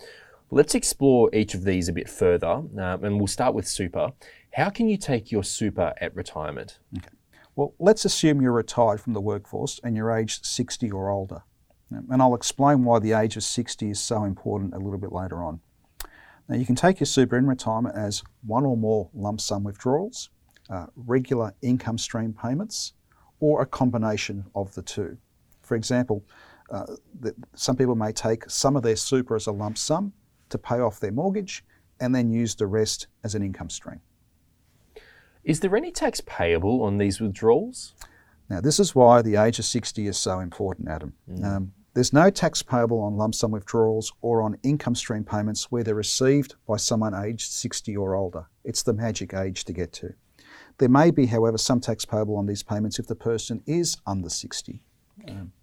Let's 0.51 0.75
explore 0.75 1.33
each 1.33 1.53
of 1.53 1.63
these 1.63 1.87
a 1.87 1.93
bit 1.93 2.09
further, 2.09 2.47
um, 2.47 2.69
and 2.77 3.17
we'll 3.17 3.27
start 3.27 3.55
with 3.55 3.67
super. 3.67 4.11
How 4.53 4.69
can 4.69 4.89
you 4.89 4.97
take 4.97 5.31
your 5.31 5.43
super 5.43 5.93
at 5.99 6.13
retirement? 6.15 6.79
Okay. 6.97 7.07
Well, 7.55 7.73
let's 7.79 8.03
assume 8.03 8.41
you're 8.41 8.51
retired 8.51 8.99
from 8.99 9.13
the 9.13 9.21
workforce 9.21 9.79
and 9.83 9.95
you're 9.95 10.11
aged 10.11 10.45
60 10.45 10.91
or 10.91 11.09
older. 11.09 11.43
And 11.89 12.21
I'll 12.21 12.33
explain 12.33 12.83
why 12.83 12.99
the 12.99 13.13
age 13.13 13.37
of 13.37 13.43
60 13.43 13.91
is 13.91 13.99
so 13.99 14.23
important 14.23 14.73
a 14.73 14.79
little 14.79 14.97
bit 14.97 15.11
later 15.11 15.43
on. 15.43 15.59
Now, 16.49 16.55
you 16.55 16.65
can 16.65 16.75
take 16.75 16.99
your 16.99 17.05
super 17.05 17.37
in 17.37 17.47
retirement 17.47 17.95
as 17.95 18.23
one 18.45 18.65
or 18.65 18.75
more 18.75 19.09
lump 19.13 19.39
sum 19.39 19.63
withdrawals, 19.63 20.29
uh, 20.69 20.87
regular 20.95 21.53
income 21.61 21.97
stream 21.97 22.33
payments, 22.33 22.93
or 23.39 23.61
a 23.61 23.65
combination 23.65 24.45
of 24.55 24.73
the 24.75 24.81
two. 24.81 25.17
For 25.61 25.75
example, 25.75 26.23
uh, 26.71 26.85
the, 27.19 27.35
some 27.55 27.75
people 27.75 27.95
may 27.95 28.11
take 28.11 28.49
some 28.49 28.75
of 28.75 28.83
their 28.83 28.95
super 28.95 29.35
as 29.35 29.47
a 29.47 29.51
lump 29.51 29.77
sum 29.77 30.13
to 30.49 30.57
pay 30.57 30.79
off 30.79 30.99
their 30.99 31.11
mortgage 31.11 31.63
and 31.99 32.13
then 32.13 32.29
use 32.31 32.55
the 32.55 32.67
rest 32.67 33.07
as 33.23 33.35
an 33.35 33.43
income 33.43 33.69
stream. 33.69 34.01
Is 35.43 35.59
there 35.59 35.75
any 35.75 35.91
tax 35.91 36.21
payable 36.21 36.83
on 36.83 36.97
these 36.97 37.19
withdrawals? 37.19 37.93
Now, 38.49 38.61
this 38.61 38.79
is 38.79 38.95
why 38.95 39.21
the 39.21 39.35
age 39.35 39.59
of 39.59 39.65
60 39.65 40.07
is 40.07 40.17
so 40.17 40.39
important, 40.39 40.87
Adam. 40.87 41.13
Mm. 41.29 41.45
Um, 41.45 41.73
there's 41.93 42.13
no 42.13 42.29
tax 42.29 42.63
payable 42.63 43.01
on 43.01 43.17
lump 43.17 43.35
sum 43.35 43.51
withdrawals 43.51 44.13
or 44.21 44.41
on 44.41 44.57
income 44.63 44.95
stream 44.95 45.23
payments 45.23 45.71
where 45.71 45.83
they're 45.83 45.93
received 45.93 46.55
by 46.67 46.77
someone 46.77 47.13
aged 47.13 47.51
60 47.51 47.95
or 47.97 48.15
older. 48.15 48.47
It's 48.63 48.83
the 48.83 48.93
magic 48.93 49.33
age 49.33 49.63
to 49.65 49.73
get 49.73 49.93
to. 49.93 50.13
There 50.83 50.89
may 50.89 51.11
be, 51.11 51.27
however, 51.27 51.57
some 51.57 51.79
tax 51.79 52.03
payable 52.03 52.35
on 52.35 52.45
these 52.45 52.61
payments 52.61 52.99
if 52.99 53.07
the 53.07 53.15
person 53.15 53.63
is 53.65 53.95
under 54.05 54.27
60. 54.27 54.81
Um, 55.29 55.53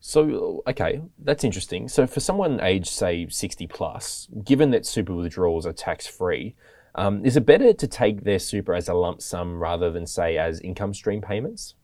so, 0.00 0.64
okay, 0.66 1.02
that's 1.20 1.44
interesting. 1.44 1.86
So, 1.86 2.04
for 2.08 2.18
someone 2.18 2.58
aged, 2.60 2.88
say, 2.88 3.28
60 3.28 3.68
plus, 3.68 4.26
given 4.42 4.72
that 4.72 4.84
super 4.84 5.14
withdrawals 5.14 5.66
are 5.66 5.72
tax 5.72 6.08
free, 6.08 6.56
um, 6.96 7.24
is 7.24 7.36
it 7.36 7.46
better 7.46 7.72
to 7.74 7.86
take 7.86 8.24
their 8.24 8.40
super 8.40 8.74
as 8.74 8.88
a 8.88 8.94
lump 8.94 9.22
sum 9.22 9.60
rather 9.60 9.88
than, 9.92 10.04
say, 10.04 10.36
as 10.36 10.58
income 10.62 10.92
stream 10.92 11.20
payments? 11.20 11.76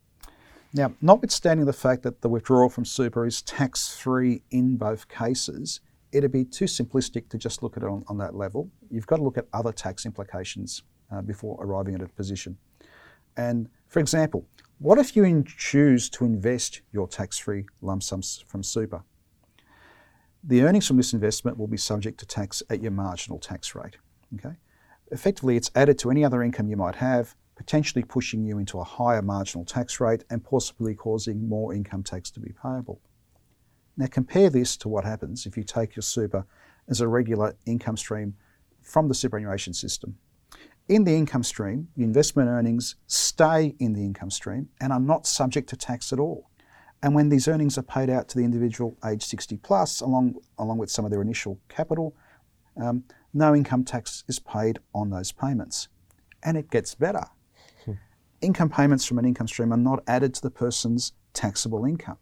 Now, 0.75 0.93
notwithstanding 1.01 1.67
the 1.67 1.73
fact 1.73 2.03
that 2.03 2.21
the 2.21 2.29
withdrawal 2.29 2.69
from 2.69 2.85
super 2.85 3.25
is 3.25 3.43
tax 3.43 3.95
free 3.95 4.43
in 4.51 4.77
both 4.77 5.07
cases, 5.07 5.81
it'd 6.11 6.33
be 6.33 6.45
too 6.45 6.65
simplistic 6.65 7.29
to 7.29 7.39
just 7.39 7.63
look 7.63 7.77
at 7.77 7.85
it 7.85 7.89
on, 7.89 8.03
on 8.09 8.19
that 8.19 8.35
level. 8.35 8.69
You've 8.91 9.07
got 9.07 9.19
to 9.19 9.23
look 9.23 9.39
at 9.39 9.47
other 9.53 9.71
tax 9.71 10.05
implications 10.05 10.83
uh, 11.13 11.21
before 11.23 11.59
arriving 11.61 11.95
at 11.95 12.03
a 12.03 12.09
position. 12.09 12.57
And 13.37 13.69
for 13.89 14.01
example, 14.01 14.47
what 14.79 14.99
if 14.99 15.15
you 15.17 15.45
choose 15.47 16.09
to 16.11 16.25
invest 16.25 16.81
your 16.93 17.07
tax 17.07 17.39
free 17.39 17.67
lump 17.81 18.03
sums 18.03 18.45
from 18.47 18.63
super? 18.63 19.03
The 20.45 20.63
earnings 20.63 20.89
from 20.89 20.97
this 20.97 21.13
investment 21.13 21.57
will 21.57 21.69
be 21.69 21.77
subject 21.77 22.19
to 22.21 22.27
tax 22.27 22.63
at 22.69 22.83
your 22.83 22.91
marginal 22.91 23.39
tax 23.39 23.75
rate. 23.75 23.97
Okay? 24.35 24.57
Effectively, 25.13 25.57
it's 25.57 25.71
added 25.75 25.99
to 26.01 26.11
any 26.11 26.25
other 26.25 26.43
income 26.43 26.69
you 26.69 26.77
might 26.77 26.97
have 26.97 27.37
potentially 27.55 28.03
pushing 28.03 28.45
you 28.45 28.59
into 28.59 28.81
a 28.81 28.85
higher 28.85 29.23
marginal 29.23 29.65
tax 29.65 30.01
rate 30.01 30.25
and 30.31 30.43
possibly 30.43 30.95
causing 30.95 31.49
more 31.49 31.75
income 31.75 32.03
tax 32.03 32.31
to 32.31 32.41
be 32.41 32.53
payable. 32.63 33.01
Now, 33.97 34.07
compare 34.07 34.51
this 34.51 34.77
to 34.79 34.89
what 34.89 35.05
happens 35.05 35.47
if 35.47 35.57
you 35.57 35.63
take 35.63 35.95
your 35.95 36.03
super 36.03 36.47
as 36.89 37.01
a 37.01 37.09
regular 37.09 37.55
income 37.67 37.97
stream 37.97 38.35
from 38.81 39.07
the 39.07 39.15
superannuation 39.15 39.75
system. 39.75 40.17
In 40.89 41.05
the 41.05 41.15
income 41.15 41.43
stream, 41.43 41.89
the 41.97 42.05
investment 42.05 42.49
earnings 42.49 42.97
stay 43.07 43.75
in 43.79 43.93
the 43.93 44.03
income 44.03 44.31
stream 44.31 44.69
and 44.81 44.93
are 44.93 45.01
not 45.01 45.27
subject 45.27 45.69
to 45.71 45.77
tax 45.77 46.13
at 46.13 46.19
all. 46.19 46.51
And 47.03 47.15
when 47.15 47.29
these 47.29 47.49
earnings 47.49 47.79
are 47.79 47.83
paid 47.83 48.11
out 48.11 48.29
to 48.29 48.39
the 48.39 48.45
individual 48.45 48.97
age 49.05 49.25
60 49.25 49.57
plus, 49.59 50.01
along, 50.01 50.37
along 50.59 50.79
with 50.79 50.91
some 50.91 51.05
of 51.05 51.11
their 51.11 51.23
initial 51.23 51.59
capital, 51.69 52.15
um, 52.77 53.05
no 53.33 53.55
income 53.55 53.85
tax 53.85 54.25
is 54.29 54.39
paid 54.39 54.79
on 54.95 55.11
those 55.11 55.33
payments. 55.33 55.89
And 56.43 56.57
it 56.57 56.71
gets 56.71 56.95
better 56.95 57.25
income 58.43 58.69
payments 58.69 59.07
from 59.07 59.19
an 59.19 59.25
income 59.25 59.49
stream 59.49 59.73
are 59.73 59.79
not 59.79 60.03
added 60.07 60.35
to 60.35 60.43
the 60.43 60.51
person's 60.51 61.13
taxable 61.33 61.85
income, 61.85 62.19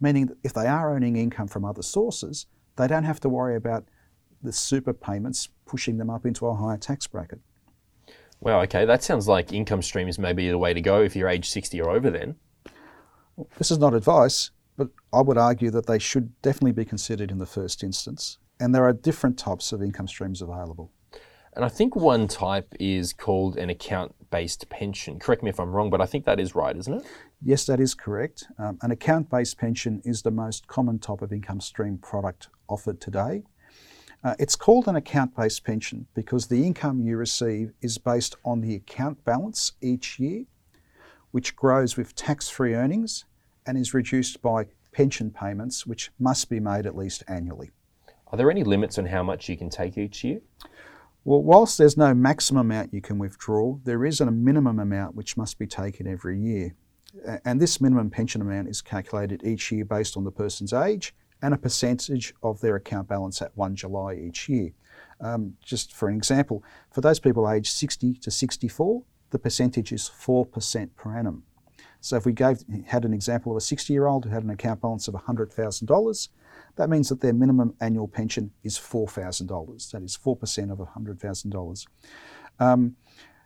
meaning 0.00 0.26
that 0.26 0.38
if 0.42 0.54
they 0.54 0.66
are 0.66 0.94
earning 0.94 1.16
income 1.16 1.48
from 1.48 1.64
other 1.64 1.82
sources, 1.82 2.46
they 2.76 2.86
don't 2.86 3.04
have 3.04 3.20
to 3.20 3.28
worry 3.28 3.56
about 3.56 3.84
the 4.42 4.52
super 4.52 4.92
payments 4.92 5.48
pushing 5.66 5.98
them 5.98 6.08
up 6.08 6.24
into 6.24 6.46
a 6.46 6.54
higher 6.54 6.78
tax 6.78 7.06
bracket. 7.06 7.40
Well, 8.44 8.60
okay, 8.60 8.84
that 8.84 9.02
sounds 9.02 9.26
like 9.26 9.54
income 9.54 9.80
streams 9.80 10.18
may 10.18 10.34
be 10.34 10.50
the 10.50 10.58
way 10.58 10.74
to 10.74 10.80
go 10.82 11.00
if 11.00 11.16
you're 11.16 11.30
age 11.30 11.48
60 11.48 11.80
or 11.80 11.88
over 11.88 12.10
then. 12.10 12.36
This 13.56 13.70
is 13.70 13.78
not 13.78 13.94
advice, 13.94 14.50
but 14.76 14.90
I 15.14 15.22
would 15.22 15.38
argue 15.38 15.70
that 15.70 15.86
they 15.86 15.98
should 15.98 16.40
definitely 16.42 16.72
be 16.72 16.84
considered 16.84 17.30
in 17.30 17.38
the 17.38 17.46
first 17.46 17.82
instance. 17.82 18.36
And 18.60 18.74
there 18.74 18.84
are 18.84 18.92
different 18.92 19.38
types 19.38 19.72
of 19.72 19.82
income 19.82 20.06
streams 20.06 20.42
available. 20.42 20.92
And 21.54 21.64
I 21.64 21.70
think 21.70 21.96
one 21.96 22.28
type 22.28 22.74
is 22.78 23.14
called 23.14 23.56
an 23.56 23.70
account 23.70 24.14
based 24.30 24.68
pension. 24.68 25.18
Correct 25.18 25.42
me 25.42 25.48
if 25.48 25.58
I'm 25.58 25.72
wrong, 25.72 25.88
but 25.88 26.02
I 26.02 26.06
think 26.06 26.26
that 26.26 26.38
is 26.38 26.54
right, 26.54 26.76
isn't 26.76 26.92
it? 26.92 27.06
Yes, 27.40 27.64
that 27.64 27.80
is 27.80 27.94
correct. 27.94 28.44
Um, 28.58 28.76
an 28.82 28.90
account 28.90 29.30
based 29.30 29.56
pension 29.56 30.02
is 30.04 30.20
the 30.20 30.30
most 30.30 30.66
common 30.66 30.98
type 30.98 31.22
of 31.22 31.32
income 31.32 31.62
stream 31.62 31.96
product 31.96 32.48
offered 32.68 33.00
today. 33.00 33.44
Uh, 34.24 34.34
it's 34.38 34.56
called 34.56 34.88
an 34.88 34.96
account 34.96 35.36
based 35.36 35.64
pension 35.64 36.06
because 36.14 36.46
the 36.46 36.64
income 36.64 36.98
you 37.00 37.16
receive 37.16 37.72
is 37.82 37.98
based 37.98 38.36
on 38.42 38.62
the 38.62 38.74
account 38.74 39.22
balance 39.24 39.72
each 39.82 40.18
year, 40.18 40.44
which 41.30 41.54
grows 41.54 41.98
with 41.98 42.14
tax 42.14 42.48
free 42.48 42.74
earnings 42.74 43.26
and 43.66 43.76
is 43.76 43.92
reduced 43.92 44.40
by 44.40 44.64
pension 44.92 45.30
payments, 45.30 45.86
which 45.86 46.10
must 46.18 46.48
be 46.48 46.58
made 46.58 46.86
at 46.86 46.96
least 46.96 47.22
annually. 47.28 47.70
Are 48.28 48.38
there 48.38 48.50
any 48.50 48.64
limits 48.64 48.98
on 48.98 49.06
how 49.06 49.22
much 49.22 49.48
you 49.50 49.58
can 49.58 49.68
take 49.68 49.98
each 49.98 50.24
year? 50.24 50.40
Well, 51.24 51.42
whilst 51.42 51.76
there's 51.76 51.96
no 51.96 52.14
maximum 52.14 52.70
amount 52.70 52.94
you 52.94 53.02
can 53.02 53.18
withdraw, 53.18 53.78
there 53.84 54.06
is 54.06 54.20
a 54.20 54.30
minimum 54.30 54.78
amount 54.78 55.14
which 55.14 55.36
must 55.36 55.58
be 55.58 55.66
taken 55.66 56.06
every 56.06 56.38
year. 56.38 56.74
And 57.44 57.60
this 57.60 57.80
minimum 57.80 58.10
pension 58.10 58.40
amount 58.40 58.68
is 58.68 58.80
calculated 58.80 59.44
each 59.44 59.70
year 59.70 59.84
based 59.84 60.16
on 60.16 60.24
the 60.24 60.32
person's 60.32 60.72
age 60.72 61.14
and 61.44 61.52
a 61.52 61.58
percentage 61.58 62.32
of 62.42 62.62
their 62.62 62.74
account 62.74 63.06
balance 63.06 63.42
at 63.42 63.54
1 63.54 63.76
July 63.76 64.14
each 64.14 64.48
year. 64.48 64.70
Um, 65.20 65.56
just 65.62 65.92
for 65.92 66.08
an 66.08 66.16
example, 66.16 66.64
for 66.90 67.02
those 67.02 67.20
people 67.20 67.50
aged 67.50 67.70
60 67.70 68.14
to 68.14 68.30
64, 68.30 69.02
the 69.28 69.38
percentage 69.38 69.92
is 69.92 70.10
4% 70.10 70.88
per 70.96 71.18
annum. 71.18 71.42
So 72.00 72.16
if 72.16 72.24
we 72.24 72.32
gave, 72.32 72.64
had 72.86 73.04
an 73.04 73.12
example 73.12 73.52
of 73.52 73.58
a 73.58 73.60
60 73.60 73.92
year 73.92 74.06
old 74.06 74.24
who 74.24 74.30
had 74.30 74.42
an 74.42 74.48
account 74.48 74.80
balance 74.80 75.06
of 75.06 75.12
$100,000, 75.12 76.28
that 76.76 76.88
means 76.88 77.10
that 77.10 77.20
their 77.20 77.34
minimum 77.34 77.74
annual 77.78 78.08
pension 78.08 78.50
is 78.62 78.78
$4,000. 78.78 79.90
That 79.90 80.02
is 80.02 80.16
4% 80.16 80.72
of 80.72 80.78
$100,000. 80.78 81.86
Um, 82.58 82.96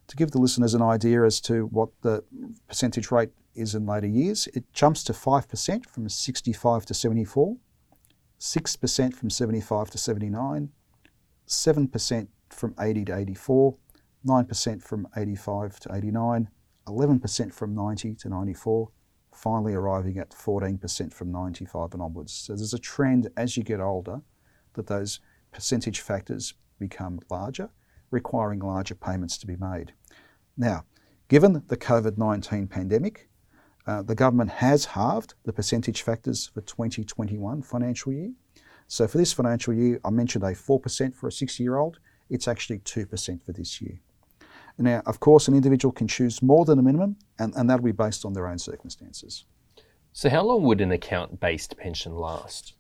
to 0.07 0.17
give 0.17 0.31
the 0.31 0.39
listeners 0.39 0.75
an 0.75 0.83
idea 0.83 1.25
as 1.25 1.41
to 1.43 1.67
what 1.67 1.89
the 2.03 2.23
percentage 2.69 3.11
rate 3.11 3.31
is 3.57 3.75
in 3.75 3.87
later 3.87 4.07
years, 4.07 4.47
it 4.55 4.73
jumps 4.73 5.03
to 5.05 5.13
5% 5.13 5.87
from 5.87 6.09
65 6.09 6.87
to 6.87 6.95
74, 6.95 7.57
6% 8.39 9.15
from 9.15 9.31
75 9.31 9.91
to 9.91 9.99
79, 9.99 10.71
7% 11.47 12.29
from 12.51 12.75
80 12.81 13.05
to 13.07 13.17
84, 13.17 13.77
9% 14.27 14.83
from 14.83 15.09
85 15.17 15.81
to 15.81 15.95
89, 15.95 16.49
11% 16.87 17.55
from 17.55 17.75
90 17.75 18.15
to 18.15 18.29
94, 18.29 18.91
finally 19.33 19.75
arriving 19.75 20.19
at 20.19 20.31
14% 20.31 21.13
from 21.13 21.31
95 21.31 21.93
and 21.93 22.03
onwards. 22.03 22.33
So 22.33 22.55
there's 22.55 22.75
a 22.75 22.79
trend 22.79 23.29
as 23.37 23.57
you 23.57 23.63
get 23.63 23.81
older 23.81 24.21
that 24.75 24.87
those 24.87 25.21
percentage 25.53 26.01
factors 26.01 26.55
become 26.79 27.21
larger, 27.31 27.71
requiring 28.11 28.61
larger 28.61 28.95
payments 28.95 29.39
to 29.39 29.47
be 29.47 29.57
made. 29.57 29.93
Now, 30.57 30.85
given 31.29 31.63
the 31.67 31.77
COVID 31.77 32.19
19 32.19 32.67
pandemic, 32.69 33.29
uh, 33.89 34.03
the 34.03 34.15
government 34.15 34.51
has 34.51 34.85
halved 34.85 35.33
the 35.45 35.53
percentage 35.53 36.03
factors 36.03 36.47
for 36.53 36.61
2021 36.61 37.63
financial 37.63 38.13
year. 38.13 38.31
So 38.87 39.09
for 39.09 39.17
this 39.17 39.33
financial 39.33 39.73
year, 39.73 39.99
I 40.05 40.11
mentioned 40.11 40.45
a 40.45 40.49
4% 40.49 41.15
for 41.15 41.29
a 41.29 41.33
60 41.33 41.63
year 41.63 41.77
old, 41.77 41.99
it's 42.29 42.47
actually 42.47 42.81
2% 42.81 43.43
for 43.43 43.53
this 43.53 43.81
year. 43.81 43.99
Now, 44.77 45.03
of 45.07 45.21
course, 45.21 45.49
an 45.49 45.55
individual 45.55 45.91
can 45.91 46.07
choose 46.07 46.43
more 46.43 46.67
than 46.67 46.79
a 46.79 46.83
minimum, 46.83 47.17
and, 47.39 47.55
and 47.57 47.69
that'll 47.69 47.85
be 47.85 47.93
based 47.93 48.27
on 48.27 48.35
their 48.35 48.47
own 48.47 48.59
circumstances. 48.59 49.47
So, 50.13 50.29
how 50.29 50.45
long 50.45 50.63
would 50.65 50.81
an 50.83 50.93
account 50.93 51.41
based 51.41 51.77
pension 51.79 52.15
last? 52.15 52.75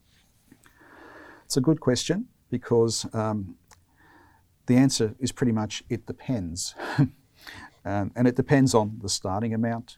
It's 1.47 1.57
a 1.57 1.61
good 1.63 1.81
question 1.81 2.27
because 2.51 3.07
um, 3.15 3.57
the 4.67 4.77
answer 4.77 5.15
is 5.19 5.33
pretty 5.33 5.53
much 5.53 5.83
it 5.89 6.07
depends. 6.07 6.75
um, 6.99 8.13
and 8.15 8.29
it 8.29 8.37
depends 8.37 8.75
on 8.75 8.99
the 9.03 9.09
starting 9.09 9.55
amount, 9.55 9.97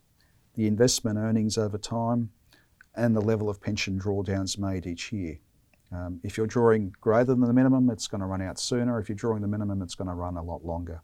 the 0.55 0.67
investment 0.67 1.19
earnings 1.19 1.57
over 1.59 1.79
time, 1.79 2.31
and 2.95 3.15
the 3.15 3.21
level 3.21 3.49
of 3.49 3.61
pension 3.61 3.99
drawdowns 3.99 4.59
made 4.59 4.87
each 4.87 5.13
year. 5.13 5.39
Um, 5.93 6.21
if 6.23 6.37
you're 6.37 6.47
drawing 6.47 6.95
greater 7.01 7.25
than 7.25 7.41
the 7.41 7.53
minimum, 7.53 7.91
it's 7.91 8.07
going 8.07 8.21
to 8.21 8.27
run 8.27 8.43
out 8.43 8.59
sooner. 8.59 8.99
If 9.01 9.09
you're 9.09 9.17
drawing 9.17 9.43
the 9.43 9.49
minimum, 9.49 9.83
it's 9.83 9.95
going 9.95 10.09
to 10.09 10.15
run 10.15 10.37
a 10.37 10.43
lot 10.43 10.65
longer. 10.65 11.03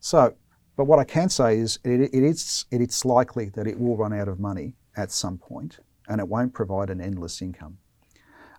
So, 0.00 0.34
but 0.76 0.84
what 0.84 0.98
I 0.98 1.04
can 1.04 1.28
say 1.28 1.58
is 1.58 1.78
it, 1.84 2.00
it 2.00 2.14
is, 2.14 2.64
it, 2.70 2.80
it's 2.80 3.04
likely 3.04 3.50
that 3.50 3.66
it 3.66 3.78
will 3.78 3.96
run 3.96 4.12
out 4.12 4.26
of 4.26 4.40
money 4.40 4.74
at 4.96 5.12
some 5.12 5.38
point 5.38 5.78
and 6.08 6.20
it 6.20 6.26
won't 6.26 6.52
provide 6.52 6.90
an 6.90 7.00
endless 7.00 7.40
income. 7.40 7.78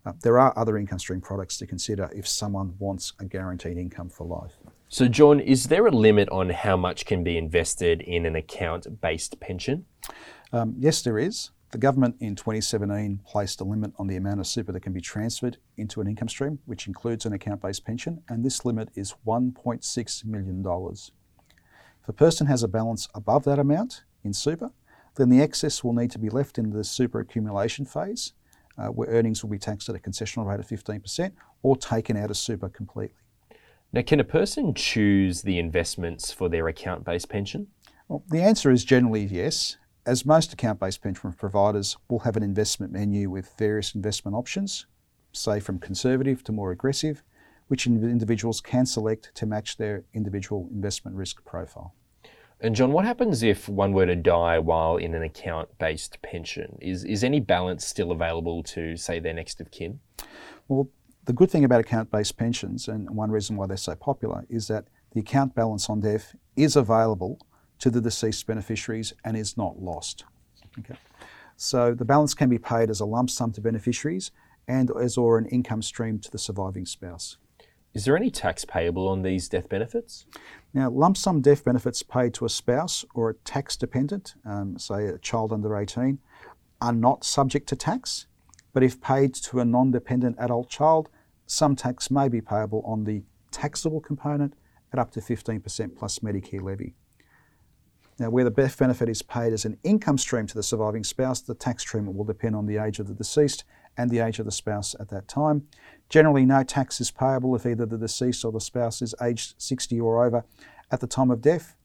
Uh, 0.06 0.14
there 0.22 0.40
are 0.40 0.58
other 0.58 0.78
income 0.78 1.00
stream 1.00 1.22
products 1.22 1.58
to 1.58 1.68
consider 1.68 2.10
if 2.16 2.28
someone 2.28 2.76
wants 2.80 3.14
a 3.20 3.26
guaranteed 3.26 3.78
income 3.78 4.10
for 4.10 4.26
life. 4.26 4.54
So, 4.94 5.08
John, 5.08 5.40
is 5.40 5.70
there 5.70 5.88
a 5.88 5.92
limit 5.92 6.30
on 6.30 6.52
how 6.52 6.78
much 6.78 7.08
can 7.08 7.24
be 7.24 7.36
invested 7.36 8.00
in 8.02 8.28
an 8.28 8.36
account 8.36 9.02
based 9.02 9.40
pension? 9.40 9.88
Um, 10.52 10.76
yes, 10.78 11.02
there 11.02 11.18
is. 11.18 11.50
The 11.72 11.80
government 11.80 12.18
in 12.20 12.36
2017 12.36 13.22
placed 13.26 13.60
a 13.60 13.64
limit 13.64 13.94
on 13.98 14.06
the 14.06 14.18
amount 14.18 14.40
of 14.40 14.46
super 14.46 14.72
that 14.72 14.82
can 14.82 14.94
be 14.94 15.02
transferred 15.02 15.58
into 15.78 16.00
an 16.00 16.06
income 16.06 16.30
stream, 16.30 16.60
which 16.68 16.86
includes 16.86 17.26
an 17.26 17.34
account 17.34 17.64
based 17.64 17.84
pension, 17.84 18.22
and 18.30 18.46
this 18.46 18.66
limit 18.66 18.90
is 18.94 19.16
$1.6 19.26 20.26
million. 20.26 20.64
If 20.64 22.08
a 22.08 22.14
person 22.14 22.46
has 22.46 22.62
a 22.62 22.68
balance 22.68 23.08
above 23.16 23.46
that 23.46 23.58
amount 23.58 24.04
in 24.24 24.32
super, 24.32 24.70
then 25.16 25.30
the 25.30 25.42
excess 25.42 25.84
will 25.84 25.94
need 25.94 26.12
to 26.12 26.20
be 26.20 26.30
left 26.30 26.60
in 26.60 26.70
the 26.70 26.84
super 26.84 27.20
accumulation 27.20 27.86
phase, 27.86 28.34
uh, 28.78 28.90
where 28.90 29.10
earnings 29.10 29.42
will 29.42 29.50
be 29.50 29.58
taxed 29.58 29.90
at 29.90 29.96
a 29.96 30.00
concessional 30.00 30.46
rate 30.46 30.60
of 30.60 30.68
15% 30.68 31.32
or 31.64 31.76
taken 31.78 32.16
out 32.16 32.30
of 32.30 32.38
super 32.38 32.70
completely. 32.70 33.16
Now, 33.94 34.02
can 34.02 34.20
a 34.20 34.24
person 34.24 34.74
choose 34.74 35.44
the 35.44 35.60
investments 35.60 36.32
for 36.32 36.50
their 36.50 36.68
account 36.68 37.06
based 37.06 37.30
pension? 37.30 37.68
Well, 38.08 38.24
the 38.28 38.42
answer 38.42 38.72
is 38.72 38.84
generally 38.84 39.24
yes, 39.24 39.78
as 40.08 40.26
most 40.26 40.52
account 40.52 40.80
based 40.80 41.04
pension 41.04 41.32
providers 41.34 41.96
will 42.10 42.20
have 42.20 42.36
an 42.36 42.42
investment 42.42 42.92
menu 42.92 43.30
with 43.30 43.54
various 43.60 43.94
investment 43.94 44.36
options, 44.36 44.88
say 45.32 45.60
from 45.60 45.78
conservative 45.78 46.44
to 46.46 46.52
more 46.52 46.72
aggressive, 46.72 47.22
which 47.68 47.86
individuals 47.86 48.62
can 48.62 48.88
select 48.88 49.30
to 49.36 49.46
match 49.46 49.78
their 49.78 50.06
individual 50.16 50.68
investment 50.72 51.16
risk 51.16 51.46
profile. 51.46 51.94
And 52.62 52.76
John, 52.76 52.94
what 52.94 53.06
happens 53.06 53.44
if 53.44 53.70
one 53.70 53.94
were 53.94 54.08
to 54.08 54.16
die 54.16 54.58
while 54.58 54.98
in 54.98 55.14
an 55.14 55.22
account-based 55.22 56.20
pension? 56.24 56.80
Is 56.82 57.04
is 57.04 57.24
any 57.24 57.40
balance 57.40 57.86
still 57.86 58.12
available 58.12 58.64
to 58.64 58.98
say 58.98 59.20
their 59.20 59.34
next 59.36 59.62
of 59.62 59.70
kin? 59.70 60.00
Well, 60.68 60.90
the 61.26 61.34
good 61.34 61.50
thing 61.50 61.64
about 61.64 61.80
account-based 61.80 62.38
pensions, 62.38 62.88
and 62.88 63.10
one 63.10 63.32
reason 63.32 63.56
why 63.56 63.68
they're 63.68 63.78
so 63.78 63.96
popular, 63.96 64.46
is 64.50 64.68
that 64.68 64.88
the 65.14 65.22
account 65.22 65.56
balance 65.56 65.90
on 65.90 66.02
death 66.02 66.36
is 66.56 66.76
available 66.76 67.40
to 67.80 67.90
the 67.90 68.02
deceased 68.02 68.46
beneficiaries 68.48 69.14
and 69.24 69.38
is 69.38 69.58
not 69.58 69.82
lost. 69.82 70.26
Okay. 70.80 70.96
So 71.56 71.94
the 71.94 72.06
balance 72.06 72.34
can 72.34 72.50
be 72.50 72.58
paid 72.58 72.90
as 72.90 73.00
a 73.00 73.06
lump 73.06 73.30
sum 73.30 73.52
to 73.54 73.62
beneficiaries 73.62 74.32
and 74.68 74.92
as 75.00 75.18
or 75.18 75.38
an 75.38 75.46
income 75.48 75.82
stream 75.82 76.20
to 76.20 76.32
the 76.32 76.38
surviving 76.38 76.86
spouse. 76.86 77.38
Is 77.94 78.06
there 78.06 78.18
any 78.18 78.32
tax 78.32 78.66
payable 78.66 79.08
on 79.08 79.22
these 79.22 79.48
death 79.48 79.70
benefits? 79.70 80.26
Now, 80.74 80.90
lump 80.90 81.16
sum 81.16 81.42
death 81.42 81.64
benefits 81.64 82.02
paid 82.02 82.34
to 82.36 82.46
a 82.46 82.50
spouse 82.50 83.06
or 83.14 83.30
a 83.30 83.36
tax 83.36 83.78
dependent, 83.78 84.34
um, 84.46 84.80
say 84.80 85.06
a 85.06 85.20
child 85.20 85.54
under 85.54 85.78
18, 85.78 86.18
are 86.82 86.94
not 86.94 87.24
subject 87.24 87.70
to 87.70 87.76
tax. 87.76 88.26
But 88.74 88.84
if 88.84 89.00
paid 89.00 89.36
to 89.36 89.60
a 89.60 89.66
non 89.66 89.92
dependent 89.92 90.36
adult 90.40 90.70
child, 90.70 91.10
some 91.46 91.76
tax 91.76 92.10
may 92.10 92.28
be 92.28 92.42
payable 92.42 92.82
on 92.86 93.04
the 93.04 93.24
taxable 93.52 94.02
component 94.02 94.56
at 94.92 95.00
up 95.00 95.12
to 95.12 95.20
15% 95.20 95.96
plus 95.96 96.20
Medicare 96.20 96.62
levy. 96.62 96.96
Now, 98.20 98.30
where 98.30 98.44
the 98.44 98.52
death 98.52 98.78
benefit 98.78 99.10
is 99.10 99.24
paid 99.24 99.54
as 99.54 99.66
an 99.66 99.78
income 99.84 100.20
stream 100.20 100.46
to 100.48 100.54
the 100.54 100.62
surviving 100.62 101.04
spouse, 101.04 101.42
the 101.42 101.56
tax 101.56 101.84
treatment 101.84 102.16
will 102.16 102.26
depend 102.26 102.56
on 102.56 102.68
the 102.68 102.78
age 102.78 103.00
of 103.00 103.08
the 103.08 103.14
deceased 103.14 103.64
and 103.98 104.10
the 104.10 104.20
age 104.20 104.40
of 104.40 104.46
the 104.46 104.52
spouse 104.52 104.96
at 105.00 105.10
that 105.10 105.28
time. 105.28 105.68
Generally, 106.10 106.46
no 106.46 106.64
tax 106.64 107.02
is 107.02 107.10
payable 107.10 107.56
if 107.56 107.66
either 107.66 107.86
the 107.86 107.98
deceased 107.98 108.46
or 108.46 108.52
the 108.52 108.62
spouse 108.62 109.02
is 109.02 109.16
aged 109.22 109.56
60 109.58 110.00
or 110.00 110.26
over 110.26 110.46
at 110.92 111.00
the 111.00 111.08
time 111.08 111.32
of 111.32 111.42
death. 111.42 111.76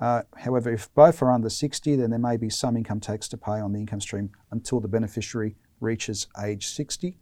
Uh, 0.00 0.22
however, 0.38 0.72
if 0.72 0.92
both 0.94 1.22
are 1.22 1.30
under 1.30 1.48
60, 1.48 1.96
then 1.96 2.10
there 2.10 2.18
may 2.18 2.36
be 2.36 2.50
some 2.50 2.76
income 2.76 3.00
tax 3.00 3.28
to 3.28 3.36
pay 3.36 3.60
on 3.60 3.72
the 3.72 3.78
income 3.78 4.00
stream 4.00 4.30
until 4.50 4.80
the 4.80 4.88
beneficiary 4.88 5.56
reaches 5.80 6.26
age 6.42 6.66
60. 6.66 7.18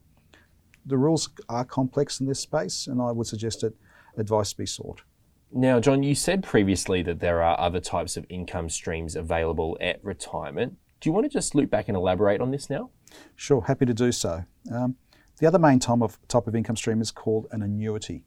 The 0.87 0.99
rules 0.99 1.31
are 1.49 1.65
complex 1.65 2.21
in 2.21 2.27
this 2.27 2.41
space, 2.41 2.87
and 2.87 3.01
I 3.01 3.11
would 3.11 3.27
suggest 3.27 3.63
that 3.63 3.75
advice 4.17 4.53
be 4.53 4.67
sought. 4.67 5.03
Now, 5.51 5.81
John, 5.81 6.03
you 6.03 6.15
said 6.15 6.43
previously 6.43 7.03
that 7.03 7.21
there 7.21 7.43
are 7.43 7.59
other 7.59 7.81
types 7.81 8.17
of 8.17 8.27
income 8.29 8.69
streams 8.69 9.15
available 9.15 9.79
at 9.81 10.05
retirement. 10.05 10.77
Do 11.01 11.09
you 11.09 11.13
want 11.13 11.25
to 11.25 11.31
just 11.31 11.55
loop 11.55 11.71
back 11.71 11.89
and 11.89 11.97
elaborate 11.97 12.41
on 12.41 12.51
this 12.51 12.69
now? 12.69 12.91
Sure, 13.37 13.63
happy 13.63 13.87
to 13.87 13.95
do 13.95 14.11
so. 14.11 14.45
Um, 14.73 14.97
the 15.39 15.47
other 15.47 15.59
main 15.59 15.79
type 15.79 16.03
of, 16.03 16.19
type 16.29 16.47
of 16.47 16.55
income 16.55 16.77
stream 16.77 17.01
is 17.01 17.11
called 17.11 17.47
an 17.51 17.63
annuity. 17.63 18.25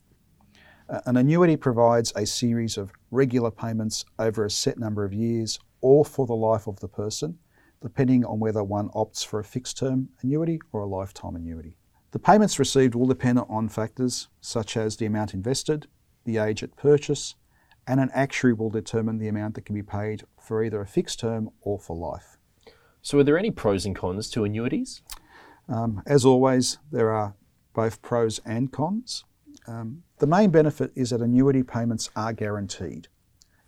Uh, 0.89 1.01
an 1.05 1.17
annuity 1.17 1.57
provides 1.57 2.13
a 2.15 2.25
series 2.25 2.77
of 2.77 2.91
regular 3.11 3.51
payments 3.51 4.05
over 4.17 4.45
a 4.45 4.49
set 4.49 4.77
number 4.77 5.03
of 5.03 5.13
years 5.13 5.59
or 5.81 6.05
for 6.05 6.25
the 6.25 6.35
life 6.35 6.67
of 6.67 6.79
the 6.79 6.87
person, 6.87 7.39
depending 7.81 8.25
on 8.25 8.39
whether 8.39 8.63
one 8.63 8.89
opts 8.89 9.25
for 9.25 9.39
a 9.39 9.43
fixed 9.43 9.77
term 9.77 10.09
annuity 10.21 10.59
or 10.71 10.81
a 10.81 10.87
lifetime 10.87 11.35
annuity. 11.35 11.77
The 12.11 12.19
payments 12.19 12.59
received 12.59 12.95
will 12.95 13.07
depend 13.07 13.39
on 13.39 13.69
factors 13.69 14.29
such 14.41 14.77
as 14.77 14.97
the 14.97 15.05
amount 15.05 15.33
invested, 15.33 15.87
the 16.23 16.37
age 16.37 16.63
at 16.63 16.75
purchase, 16.75 17.35
and 17.85 17.99
an 17.99 18.09
actuary 18.13 18.53
will 18.53 18.69
determine 18.69 19.17
the 19.17 19.27
amount 19.27 19.55
that 19.55 19.65
can 19.65 19.75
be 19.75 19.83
paid 19.83 20.23
for 20.39 20.63
either 20.63 20.81
a 20.81 20.87
fixed 20.87 21.19
term 21.19 21.49
or 21.61 21.79
for 21.79 21.95
life. 21.95 22.37
So, 23.01 23.19
are 23.19 23.23
there 23.23 23.37
any 23.37 23.51
pros 23.51 23.85
and 23.85 23.95
cons 23.95 24.29
to 24.31 24.43
annuities? 24.43 25.01
Um, 25.69 26.01
as 26.05 26.25
always, 26.25 26.77
there 26.91 27.11
are 27.11 27.35
both 27.73 28.01
pros 28.01 28.39
and 28.45 28.71
cons. 28.71 29.23
Um, 29.67 30.03
the 30.19 30.27
main 30.27 30.49
benefit 30.49 30.91
is 30.95 31.11
that 31.11 31.21
annuity 31.21 31.63
payments 31.63 32.09
are 32.15 32.33
guaranteed, 32.33 33.07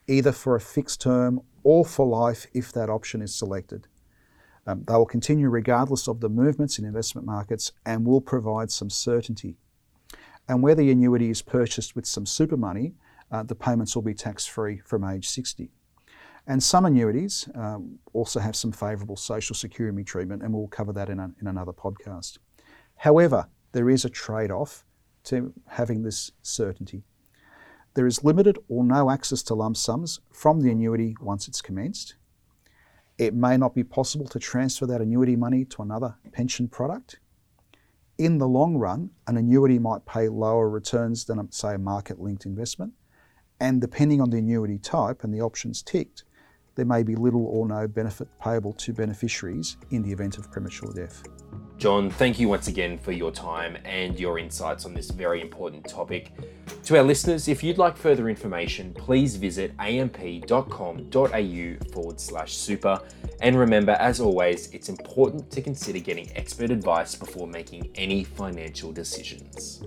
either 0.07 0.31
for 0.31 0.55
a 0.55 0.61
fixed 0.61 1.01
term 1.01 1.41
or 1.63 1.85
for 1.85 2.07
life 2.07 2.47
if 2.53 2.71
that 2.73 2.89
option 2.89 3.21
is 3.21 3.35
selected. 3.35 3.87
Um, 4.67 4.83
they 4.87 4.93
will 4.93 5.05
continue 5.05 5.49
regardless 5.49 6.07
of 6.07 6.19
the 6.19 6.29
movements 6.29 6.77
in 6.77 6.85
investment 6.85 7.25
markets 7.25 7.71
and 7.85 8.05
will 8.05 8.21
provide 8.21 8.71
some 8.71 8.89
certainty 8.89 9.57
and 10.49 10.63
where 10.63 10.75
the 10.75 10.89
annuity 10.89 11.29
is 11.29 11.43
purchased 11.43 11.95
with 11.95 12.07
some 12.07 12.25
super 12.25 12.57
money, 12.57 12.95
uh, 13.31 13.43
the 13.43 13.55
payments 13.55 13.95
will 13.95 14.01
be 14.01 14.15
tax 14.15 14.47
free 14.47 14.79
from 14.79 15.03
age 15.03 15.29
60. 15.29 15.69
And 16.47 16.63
some 16.63 16.85
annuities 16.85 17.47
um, 17.53 17.99
also 18.13 18.39
have 18.39 18.55
some 18.55 18.71
favourable 18.71 19.15
social 19.15 19.55
security 19.55 20.03
treatment, 20.03 20.41
and 20.41 20.51
we'll 20.51 20.67
cover 20.67 20.91
that 20.93 21.07
in, 21.07 21.19
a, 21.19 21.31
in 21.39 21.45
another 21.45 21.71
podcast. 21.71 22.39
However, 22.95 23.47
there 23.71 23.91
is 23.91 24.03
a 24.03 24.09
trade 24.09 24.49
off 24.49 24.83
to 25.25 25.53
having 25.67 26.01
this 26.01 26.31
certainty. 26.41 27.03
There 27.93 28.07
is 28.07 28.23
limited 28.23 28.57
or 28.67 28.83
no 28.83 29.11
access 29.11 29.43
to 29.43 29.53
lump 29.53 29.77
sums 29.77 30.19
from 30.33 30.61
the 30.61 30.71
annuity 30.71 31.15
once 31.21 31.47
it's 31.47 31.61
commenced. 31.61 32.15
It 33.19 33.35
may 33.35 33.55
not 33.55 33.75
be 33.75 33.83
possible 33.83 34.25
to 34.29 34.39
transfer 34.39 34.87
that 34.87 35.01
annuity 35.01 35.35
money 35.35 35.63
to 35.65 35.83
another 35.83 36.15
pension 36.31 36.67
product 36.67 37.19
in 38.19 38.37
the 38.37 38.47
long 38.47 38.75
run, 38.75 39.11
an 39.27 39.37
annuity 39.37 39.79
might 39.79 40.05
pay 40.05 40.27
lower 40.27 40.69
returns 40.69 41.23
than, 41.23 41.49
say, 41.53 41.75
a 41.75 41.77
market 41.77 42.19
linked 42.19 42.45
investment. 42.45 42.91
And 43.61 43.79
depending 43.79 44.19
on 44.19 44.29
the 44.29 44.37
annuity 44.37 44.77
type 44.77 45.23
and 45.23 45.33
the 45.33 45.41
options 45.41 45.81
ticked, 45.81 46.25
there 46.79 46.85
may 46.85 47.03
be 47.03 47.13
little 47.13 47.45
or 47.47 47.67
no 47.67 47.89
benefit 47.89 48.29
payable 48.39 48.71
to 48.71 48.93
beneficiaries 48.93 49.75
in 49.91 50.01
the 50.01 50.09
event 50.09 50.37
of 50.37 50.49
premature 50.49 50.89
death. 50.93 51.23
John, 51.77 52.09
thank 52.09 52.39
you 52.39 52.47
once 52.47 52.69
again 52.69 52.97
for 52.97 53.11
your 53.11 53.31
time 53.31 53.77
and 53.83 54.17
your 54.17 54.39
insights 54.39 54.85
on 54.85 54.93
this 54.93 55.11
very 55.11 55.41
important 55.41 55.85
topic. 55.85 56.31
To 56.85 56.97
our 56.97 57.03
listeners, 57.03 57.49
if 57.49 57.61
you'd 57.63 57.77
like 57.77 57.97
further 57.97 58.29
information, 58.29 58.93
please 58.93 59.35
visit 59.35 59.73
amp.com.au 59.79 61.03
forward 61.91 62.19
slash 62.21 62.55
super. 62.55 63.01
And 63.41 63.59
remember, 63.59 63.91
as 63.93 64.21
always, 64.21 64.71
it's 64.71 64.87
important 64.87 65.51
to 65.51 65.61
consider 65.61 65.99
getting 65.99 66.31
expert 66.37 66.71
advice 66.71 67.13
before 67.13 67.45
making 67.45 67.91
any 67.95 68.23
financial 68.23 68.93
decisions. 68.93 69.83